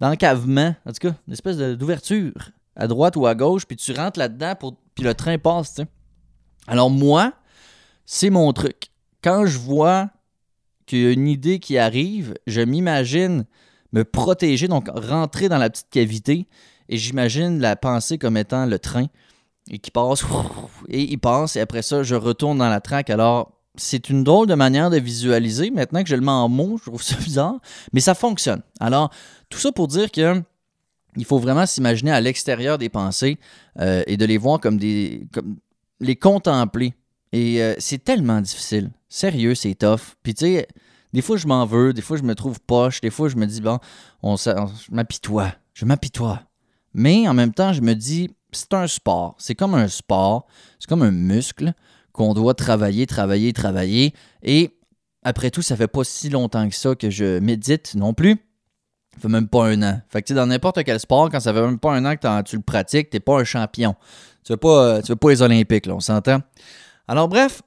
d'encavement, 0.01 0.73
en 0.85 0.93
tout 0.93 1.09
cas, 1.09 1.15
une 1.27 1.33
espèce 1.33 1.57
d'ouverture 1.57 2.33
à 2.79 2.87
droite 2.87 3.15
ou 3.15 3.27
à 3.27 3.35
gauche, 3.35 3.65
puis 3.67 3.77
tu 3.77 3.91
rentres 3.91 4.17
là-dedans, 4.17 4.53
puis 4.95 5.03
le 5.03 5.13
train 5.13 5.37
passe, 5.37 5.75
tu. 5.75 5.83
Alors 6.67 6.89
moi, 6.89 7.33
c'est 8.05 8.31
mon 8.31 8.51
truc 8.53 8.89
quand 9.23 9.45
je 9.45 9.57
vois 9.57 10.09
qu'il 10.85 10.99
y 10.99 11.07
a 11.07 11.11
une 11.11 11.27
idée 11.27 11.59
qui 11.59 11.77
arrive, 11.77 12.33
je 12.47 12.61
m'imagine 12.61 13.45
me 13.91 14.03
protéger, 14.03 14.67
donc 14.67 14.89
rentrer 14.93 15.49
dans 15.49 15.57
la 15.57 15.69
petite 15.69 15.89
cavité, 15.89 16.47
et 16.89 16.97
j'imagine 16.97 17.59
la 17.59 17.75
pensée 17.75 18.17
comme 18.17 18.37
étant 18.37 18.65
le 18.65 18.79
train, 18.79 19.05
et 19.69 19.79
qui 19.79 19.91
passe, 19.91 20.23
et 20.87 21.01
il 21.01 21.19
passe, 21.19 21.55
et 21.55 21.59
après 21.59 21.81
ça, 21.81 22.03
je 22.03 22.15
retourne 22.15 22.57
dans 22.57 22.69
la 22.69 22.81
traque. 22.81 23.09
Alors, 23.09 23.51
c'est 23.75 24.09
une 24.09 24.23
drôle 24.23 24.47
de 24.47 24.55
manière 24.55 24.89
de 24.89 24.97
visualiser. 24.97 25.69
Maintenant 25.69 26.01
que 26.03 26.09
je 26.09 26.15
le 26.15 26.21
mets 26.21 26.31
en 26.31 26.49
mots, 26.49 26.77
je 26.77 26.89
trouve 26.89 27.03
ça 27.03 27.15
bizarre, 27.23 27.59
mais 27.93 27.99
ça 27.99 28.15
fonctionne. 28.15 28.61
Alors, 28.79 29.11
tout 29.49 29.59
ça 29.59 29.71
pour 29.71 29.87
dire 29.87 30.11
que 30.11 30.41
il 31.15 31.25
faut 31.25 31.39
vraiment 31.39 31.65
s'imaginer 31.65 32.11
à 32.11 32.21
l'extérieur 32.21 32.77
des 32.77 32.89
pensées 32.89 33.37
euh, 33.79 34.03
et 34.07 34.17
de 34.17 34.25
les 34.25 34.37
voir 34.37 34.59
comme 34.59 34.77
des. 34.77 35.27
Comme 35.33 35.57
les 35.99 36.15
contempler. 36.15 36.93
Et 37.31 37.61
euh, 37.61 37.75
c'est 37.77 38.03
tellement 38.03 38.41
difficile. 38.41 38.91
Sérieux, 39.09 39.55
c'est 39.55 39.75
tough. 39.75 40.15
Puis 40.23 40.33
tu 40.33 40.45
sais, 40.45 40.67
des 41.13 41.21
fois 41.21 41.37
je 41.37 41.47
m'en 41.47 41.65
veux, 41.65 41.93
des 41.93 42.01
fois 42.01 42.17
je 42.17 42.23
me 42.23 42.35
trouve 42.35 42.59
poche, 42.61 43.01
des 43.01 43.09
fois 43.09 43.29
je 43.29 43.35
me 43.35 43.45
dis, 43.45 43.61
bon, 43.61 43.79
on, 44.23 44.35
je 44.37 44.91
m'apitoie, 44.91 45.53
je 45.73 45.85
m'apitoie. 45.85 46.43
Mais 46.93 47.27
en 47.27 47.33
même 47.33 47.53
temps, 47.53 47.73
je 47.73 47.81
me 47.81 47.93
dis, 47.93 48.31
c'est 48.51 48.73
un 48.73 48.87
sport. 48.87 49.35
C'est 49.37 49.55
comme 49.55 49.75
un 49.75 49.87
sport, 49.87 50.47
c'est 50.79 50.89
comme 50.89 51.03
un 51.03 51.11
muscle 51.11 51.73
qu'on 52.13 52.33
doit 52.33 52.55
travailler, 52.55 53.05
travailler, 53.05 53.53
travailler. 53.53 54.13
Et 54.41 54.75
après 55.23 55.51
tout, 55.51 55.61
ça 55.61 55.75
fait 55.75 55.87
pas 55.87 56.03
si 56.03 56.29
longtemps 56.29 56.67
que 56.67 56.75
ça 56.75 56.95
que 56.95 57.09
je 57.09 57.39
médite 57.39 57.93
non 57.95 58.13
plus. 58.13 58.37
Ça 59.13 59.21
fait 59.21 59.27
même 59.27 59.47
pas 59.47 59.65
un 59.65 59.81
an. 59.81 60.01
Fait 60.09 60.21
que 60.21 60.27
tu 60.27 60.33
dans 60.33 60.45
n'importe 60.45 60.83
quel 60.83 60.99
sport, 60.99 61.29
quand 61.29 61.39
ça 61.39 61.53
fait 61.53 61.61
même 61.61 61.79
pas 61.79 61.93
un 61.93 62.05
an 62.05 62.15
que 62.15 62.41
tu 62.43 62.55
le 62.55 62.61
pratiques, 62.61 63.09
t'es 63.09 63.19
pas 63.19 63.39
un 63.39 63.43
champion. 63.43 63.95
Tu 64.43 64.53
veux 64.53 64.57
pas, 64.57 65.01
tu 65.01 65.11
veux 65.11 65.15
pas 65.15 65.29
les 65.29 65.41
Olympiques, 65.41 65.85
là, 65.85 65.95
on 65.95 65.99
s'entend? 65.99 66.39
Alors 67.07 67.27
bref, 67.27 67.61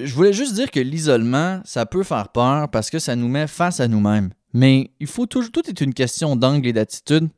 je 0.00 0.14
voulais 0.14 0.32
juste 0.32 0.54
dire 0.54 0.70
que 0.70 0.80
l'isolement, 0.80 1.60
ça 1.64 1.86
peut 1.86 2.02
faire 2.02 2.28
peur 2.28 2.70
parce 2.70 2.90
que 2.90 2.98
ça 2.98 3.16
nous 3.16 3.28
met 3.28 3.46
face 3.46 3.80
à 3.80 3.88
nous-mêmes. 3.88 4.30
Mais 4.52 4.90
il 5.00 5.06
faut 5.06 5.26
toujours, 5.26 5.50
tout 5.50 5.68
est 5.68 5.80
une 5.80 5.94
question 5.94 6.36
d'angle 6.36 6.66
et 6.68 6.72
d'attitude. 6.72 7.28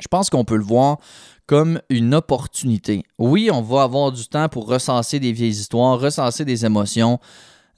Je 0.00 0.08
pense 0.08 0.30
qu'on 0.30 0.44
peut 0.44 0.56
le 0.56 0.64
voir 0.64 0.98
comme 1.46 1.80
une 1.90 2.14
opportunité. 2.14 3.02
Oui, 3.18 3.50
on 3.52 3.60
va 3.60 3.82
avoir 3.82 4.12
du 4.12 4.26
temps 4.26 4.48
pour 4.48 4.66
recenser 4.66 5.20
des 5.20 5.32
vieilles 5.32 5.50
histoires, 5.50 5.98
recenser 5.98 6.44
des 6.44 6.64
émotions. 6.64 7.18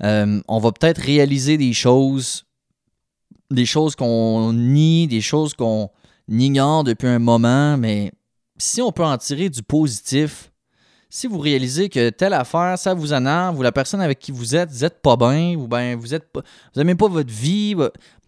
Euh, 0.04 0.40
on 0.46 0.58
va 0.58 0.72
peut-être 0.72 0.98
réaliser 0.98 1.56
des 1.56 1.72
choses, 1.72 2.44
des 3.53 3.67
choses 3.67 3.95
qu'on 3.95 4.53
nie, 4.53 5.07
des 5.07 5.21
choses 5.21 5.55
qu'on 5.55 5.91
ignore 6.29 6.85
depuis 6.85 7.09
un 7.09 7.19
moment, 7.19 7.77
mais 7.77 8.12
si 8.59 8.81
on 8.83 8.93
peut 8.93 9.05
en 9.05 9.19
tirer 9.19 9.49
du 9.49 9.62
positif, 9.62 10.51
si 11.11 11.27
vous 11.27 11.38
réalisez 11.38 11.88
que 11.88 12.11
telle 12.11 12.33
affaire, 12.33 12.79
ça 12.79 12.95
vous 12.95 13.12
énerve, 13.12 13.59
ou 13.59 13.62
la 13.62 13.73
personne 13.73 14.01
avec 14.01 14.19
qui 14.19 14.33
vous 14.33 14.57
êtes, 14.57 14.71
vous 14.71 14.81
n'êtes 14.81 15.03
pas 15.03 15.17
bien, 15.17 15.55
ou 15.57 15.69
ben 15.69 15.97
vous 15.97 16.15
êtes 16.15 16.27
vous 16.35 16.43
n'aimez 16.77 16.95
pas 16.95 17.09
votre 17.09 17.33
vie, 17.33 17.77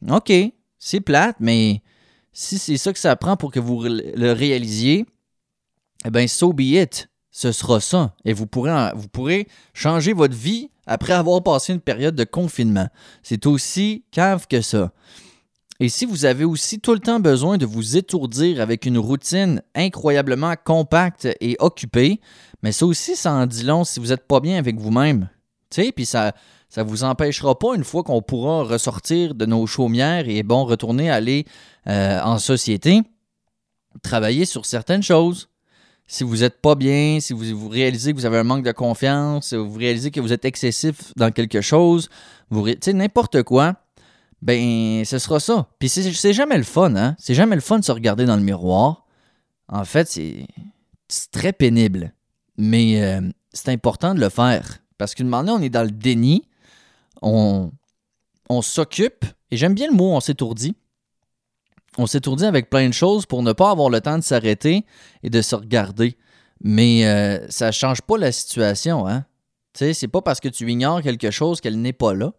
ok, 0.09 0.33
c'est 0.79 1.01
plate, 1.01 1.37
mais 1.41 1.83
si 2.33 2.59
c'est 2.59 2.77
ça 2.77 2.93
que 2.93 2.99
ça 2.99 3.17
prend 3.17 3.37
pour 3.37 3.51
que 3.51 3.61
vous 3.61 3.83
le 3.85 4.33
réalisiez, 4.33 5.07
eh 6.05 6.11
bien, 6.11 6.27
so 6.27 6.53
be 6.53 6.61
it. 6.61 7.09
Ce 7.31 7.51
sera 7.51 7.81
ça. 7.81 8.15
Et 8.25 8.33
vous 8.33 8.47
pourrez, 8.47 8.91
vous 8.95 9.09
pourrez 9.09 9.49
changer 9.73 10.13
votre 10.13 10.37
vie 10.37 10.71
après 10.87 11.13
avoir 11.13 11.43
passé 11.43 11.73
une 11.73 11.81
période 11.81 12.15
de 12.15 12.25
confinement. 12.25 12.89
C'est 13.23 13.47
aussi 13.47 14.05
cave 14.11 14.47
que 14.49 14.61
ça. 14.61 14.93
Et 15.81 15.89
si 15.89 16.07
vous 16.07 16.25
avez 16.25 16.45
aussi 16.45 16.79
tout 16.79 16.93
le 16.93 17.01
temps 17.01 17.19
besoin 17.19 17.59
de 17.59 17.67
vous 17.67 17.97
étourdir 17.97 18.61
avec 18.61 18.87
une 18.87 18.99
routine 18.99 19.61
incroyablement 19.75 20.55
compacte 20.63 21.29
et 21.41 21.57
occupée, 21.59 22.21
mais 22.63 22.71
ça 22.71 22.87
aussi, 22.87 23.17
ça 23.17 23.33
en 23.33 23.47
dit 23.47 23.65
long 23.65 23.83
si 23.83 23.99
vous 23.99 24.07
n'êtes 24.07 24.27
pas 24.27 24.41
bien 24.41 24.57
avec 24.57 24.79
vous-même. 24.79 25.29
Tu 25.71 25.83
sais, 25.83 25.93
puis 25.93 26.07
ça 26.07 26.33
ne 26.77 26.83
vous 26.83 27.03
empêchera 27.03 27.59
pas, 27.59 27.75
une 27.75 27.83
fois 27.83 28.05
qu'on 28.05 28.23
pourra 28.23 28.63
ressortir 28.63 29.35
de 29.35 29.47
nos 29.47 29.67
chaumières 29.67 30.29
et 30.29 30.43
bon, 30.45 30.65
retourner 30.65 31.11
aller 31.11 31.45
euh, 31.89 32.21
en 32.23 32.39
société, 32.39 33.03
travailler 34.03 34.45
sur 34.45 34.67
certaines 34.67 35.03
choses. 35.03 35.49
Si 36.07 36.23
vous 36.23 36.39
n'êtes 36.39 36.61
pas 36.61 36.75
bien, 36.75 37.19
si 37.21 37.33
vous, 37.33 37.45
vous, 37.57 37.69
réalisez 37.69 38.13
que 38.13 38.19
vous 38.19 38.27
avez 38.27 38.39
un 38.39 38.45
manque 38.45 38.65
de 38.65 38.73
confiance, 38.73 39.49
si 39.49 39.57
vous 39.57 39.73
réalisez 39.73 40.11
que 40.11 40.21
vous 40.21 40.33
êtes 40.33 40.45
excessif 40.45 41.13
dans 41.17 41.31
quelque 41.31 41.61
chose, 41.61 42.11
vous, 42.51 42.71
tu 42.75 42.93
n'importe 42.93 43.43
quoi, 43.43 43.75
ben 44.43 45.05
ce 45.05 45.19
sera 45.19 45.41
ça. 45.41 45.69
Puis 45.79 45.89
c'est 45.89 46.33
jamais 46.35 46.59
le 46.59 46.65
fun, 46.65 46.95
hein? 46.95 47.17
C'est 47.19 47.35
jamais 47.35 47.55
le 47.55 47.63
fun 47.63 47.79
de 47.79 47.85
se 47.85 47.93
regarder 47.93 48.27
dans 48.27 48.37
le 48.37 48.43
miroir. 48.43 49.07
En 49.69 49.85
fait, 49.85 50.09
c'est 50.09 50.47
très 51.33 51.53
pénible. 51.53 52.13
Mais 52.59 53.03
euh, 53.03 53.21
c'est 53.53 53.71
important 53.71 54.15
de 54.15 54.21
le 54.21 54.29
faire. 54.29 54.81
Parce 54.99 55.15
qu'une 55.15 55.29
moment 55.29 55.55
on 55.55 55.63
est 55.63 55.71
dans 55.71 55.83
le 55.83 55.91
déni, 55.91 56.47
on, 57.23 57.73
on 58.49 58.63
s'occupe, 58.63 59.25
et 59.51 59.57
j'aime 59.57 59.75
bien 59.75 59.89
le 59.89 59.95
mot 59.95 60.13
on 60.13 60.21
s'étourdit. 60.21 60.77
On 61.99 62.07
s'étourdit 62.07 62.45
avec 62.45 62.71
plein 62.71 62.89
de 62.89 62.95
choses 62.95 63.27
pour 63.27 63.43
ne 63.43 63.53
pas 63.53 63.71
avoir 63.71 63.89
le 63.89 64.01
temps 64.01 64.19
de 64.19 64.25
s'arrêter 64.25 64.85
et 65.23 65.31
de 65.31 65.43
se 65.43 65.55
regarder. 65.55 66.17
Mais 66.63 67.07
euh, 67.07 67.47
ça 67.51 67.67
ne 67.67 67.73
change 67.73 68.03
pas 68.03 68.19
la 68.19 68.33
situation, 68.33 69.07
hein? 69.07 69.25
Tu 69.75 69.93
c'est 69.93 70.09
pas 70.09 70.23
parce 70.23 70.39
que 70.39 70.49
tu 70.49 70.71
ignores 70.71 71.03
quelque 71.03 71.33
chose 71.33 71.61
qu'elle 71.61 71.81
n'est 71.81 71.93
pas 71.93 72.15
là. 72.15 72.33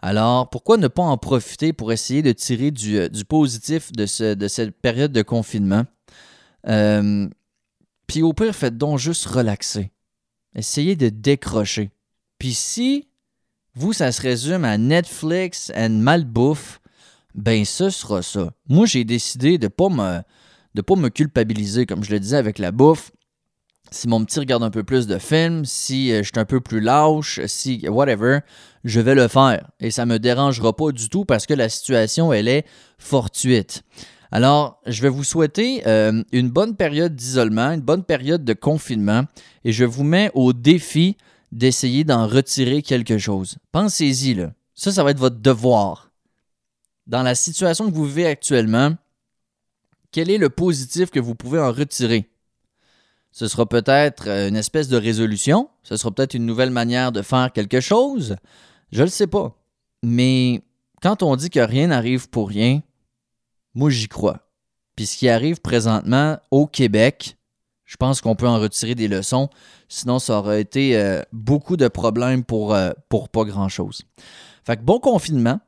Alors, 0.00 0.50
pourquoi 0.50 0.78
ne 0.78 0.88
pas 0.88 1.02
en 1.02 1.16
profiter 1.16 1.72
pour 1.72 1.92
essayer 1.92 2.22
de 2.22 2.32
tirer 2.32 2.72
du, 2.72 2.98
euh, 2.98 3.08
positif 3.28 3.92
de, 3.92 4.06
cette 4.06 4.72
période 4.80 5.12
de 5.12 5.22
confinement? 5.22 5.84
Euh, 6.66 7.28
puis 8.08 8.22
au 8.22 8.32
pire, 8.32 8.54
faites 8.54 8.76
donc 8.76 8.98
juste 8.98 9.24
relaxer. 9.26 9.92
Essayez 10.56 10.96
de 10.96 11.08
décrocher. 11.08 11.90
Puis 12.38 12.52
si 12.52 13.08
vous, 13.76 13.92
ça 13.92 14.10
se 14.10 14.20
résume 14.20 14.64
à 14.64 14.76
Netflix 14.76 15.70
et 15.74 15.88
malbouffe, 15.88 16.81
ben 17.34 17.64
ce 17.64 17.90
sera 17.90 18.22
ça. 18.22 18.52
Moi, 18.68 18.86
j'ai 18.86 19.04
décidé 19.04 19.58
de 19.58 19.66
ne 19.66 19.68
pas, 19.68 19.88
me, 19.88 20.82
pas 20.82 20.96
me 20.96 21.08
culpabiliser, 21.08 21.86
comme 21.86 22.04
je 22.04 22.10
le 22.10 22.20
disais 22.20 22.36
avec 22.36 22.58
la 22.58 22.72
bouffe 22.72 23.12
si 23.92 24.08
mon 24.08 24.24
petit 24.24 24.38
regarde 24.38 24.62
un 24.62 24.70
peu 24.70 24.82
plus 24.82 25.06
de 25.06 25.18
films, 25.18 25.64
si 25.64 26.12
euh, 26.12 26.22
je 26.22 26.28
suis 26.28 26.38
un 26.38 26.44
peu 26.44 26.60
plus 26.60 26.80
lâche, 26.80 27.40
si 27.46 27.86
whatever, 27.88 28.40
je 28.84 29.00
vais 29.00 29.14
le 29.14 29.28
faire. 29.28 29.70
Et 29.80 29.90
ça 29.90 30.06
ne 30.06 30.14
me 30.14 30.18
dérangera 30.18 30.74
pas 30.74 30.92
du 30.92 31.08
tout 31.08 31.24
parce 31.24 31.46
que 31.46 31.54
la 31.54 31.68
situation, 31.68 32.32
elle 32.32 32.48
est 32.48 32.64
fortuite. 32.98 33.82
Alors, 34.30 34.80
je 34.86 35.02
vais 35.02 35.10
vous 35.10 35.24
souhaiter 35.24 35.86
euh, 35.86 36.22
une 36.32 36.48
bonne 36.48 36.74
période 36.74 37.14
d'isolement, 37.14 37.72
une 37.72 37.82
bonne 37.82 38.02
période 38.02 38.44
de 38.44 38.54
confinement, 38.54 39.24
et 39.64 39.72
je 39.72 39.84
vous 39.84 40.04
mets 40.04 40.30
au 40.32 40.54
défi 40.54 41.18
d'essayer 41.52 42.04
d'en 42.04 42.26
retirer 42.26 42.80
quelque 42.80 43.18
chose. 43.18 43.58
Pensez-y, 43.72 44.34
là. 44.34 44.52
Ça, 44.74 44.90
ça 44.90 45.04
va 45.04 45.10
être 45.10 45.18
votre 45.18 45.38
devoir. 45.38 46.11
Dans 47.06 47.22
la 47.22 47.34
situation 47.34 47.90
que 47.90 47.94
vous 47.94 48.06
vivez 48.06 48.26
actuellement, 48.26 48.92
quel 50.10 50.30
est 50.30 50.38
le 50.38 50.50
positif 50.50 51.10
que 51.10 51.20
vous 51.20 51.34
pouvez 51.34 51.58
en 51.58 51.72
retirer? 51.72 52.28
Ce 53.32 53.48
sera 53.48 53.66
peut-être 53.66 54.28
euh, 54.28 54.48
une 54.48 54.56
espèce 54.56 54.88
de 54.88 54.96
résolution, 54.96 55.70
ce 55.82 55.96
sera 55.96 56.10
peut-être 56.10 56.34
une 56.34 56.44
nouvelle 56.44 56.70
manière 56.70 57.12
de 57.12 57.22
faire 57.22 57.50
quelque 57.52 57.80
chose, 57.80 58.36
je 58.92 58.98
ne 58.98 59.04
le 59.04 59.10
sais 59.10 59.26
pas. 59.26 59.56
Mais 60.02 60.62
quand 61.00 61.22
on 61.22 61.34
dit 61.36 61.48
que 61.48 61.60
rien 61.60 61.88
n'arrive 61.88 62.28
pour 62.28 62.48
rien, 62.48 62.82
moi 63.74 63.88
j'y 63.88 64.08
crois. 64.08 64.40
Puis 64.96 65.06
ce 65.06 65.16
qui 65.16 65.28
arrive 65.28 65.60
présentement 65.62 66.38
au 66.50 66.66
Québec, 66.66 67.38
je 67.86 67.96
pense 67.96 68.20
qu'on 68.20 68.36
peut 68.36 68.48
en 68.48 68.60
retirer 68.60 68.94
des 68.94 69.08
leçons, 69.08 69.48
sinon 69.88 70.18
ça 70.18 70.38
aurait 70.38 70.60
été 70.60 70.98
euh, 70.98 71.22
beaucoup 71.32 71.76
de 71.76 71.88
problèmes 71.88 72.44
pour, 72.44 72.74
euh, 72.74 72.92
pour 73.08 73.30
pas 73.30 73.44
grand-chose. 73.44 74.02
Fait 74.64 74.76
que 74.76 74.82
bon 74.82 74.98
confinement, 75.00 75.60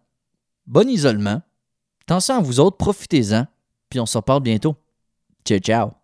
bon 0.66 0.88
isolement, 0.88 1.42
attention 2.03 2.37
à 2.37 2.40
vous 2.40 2.61
autres, 2.61 2.77
profitez-en, 2.77 3.46
puis 3.88 4.00
on 4.00 4.07
se 4.07 4.18
reparle 4.18 4.42
bientôt. 4.42 4.77
Ciao, 5.44 5.59
ciao! 5.59 6.03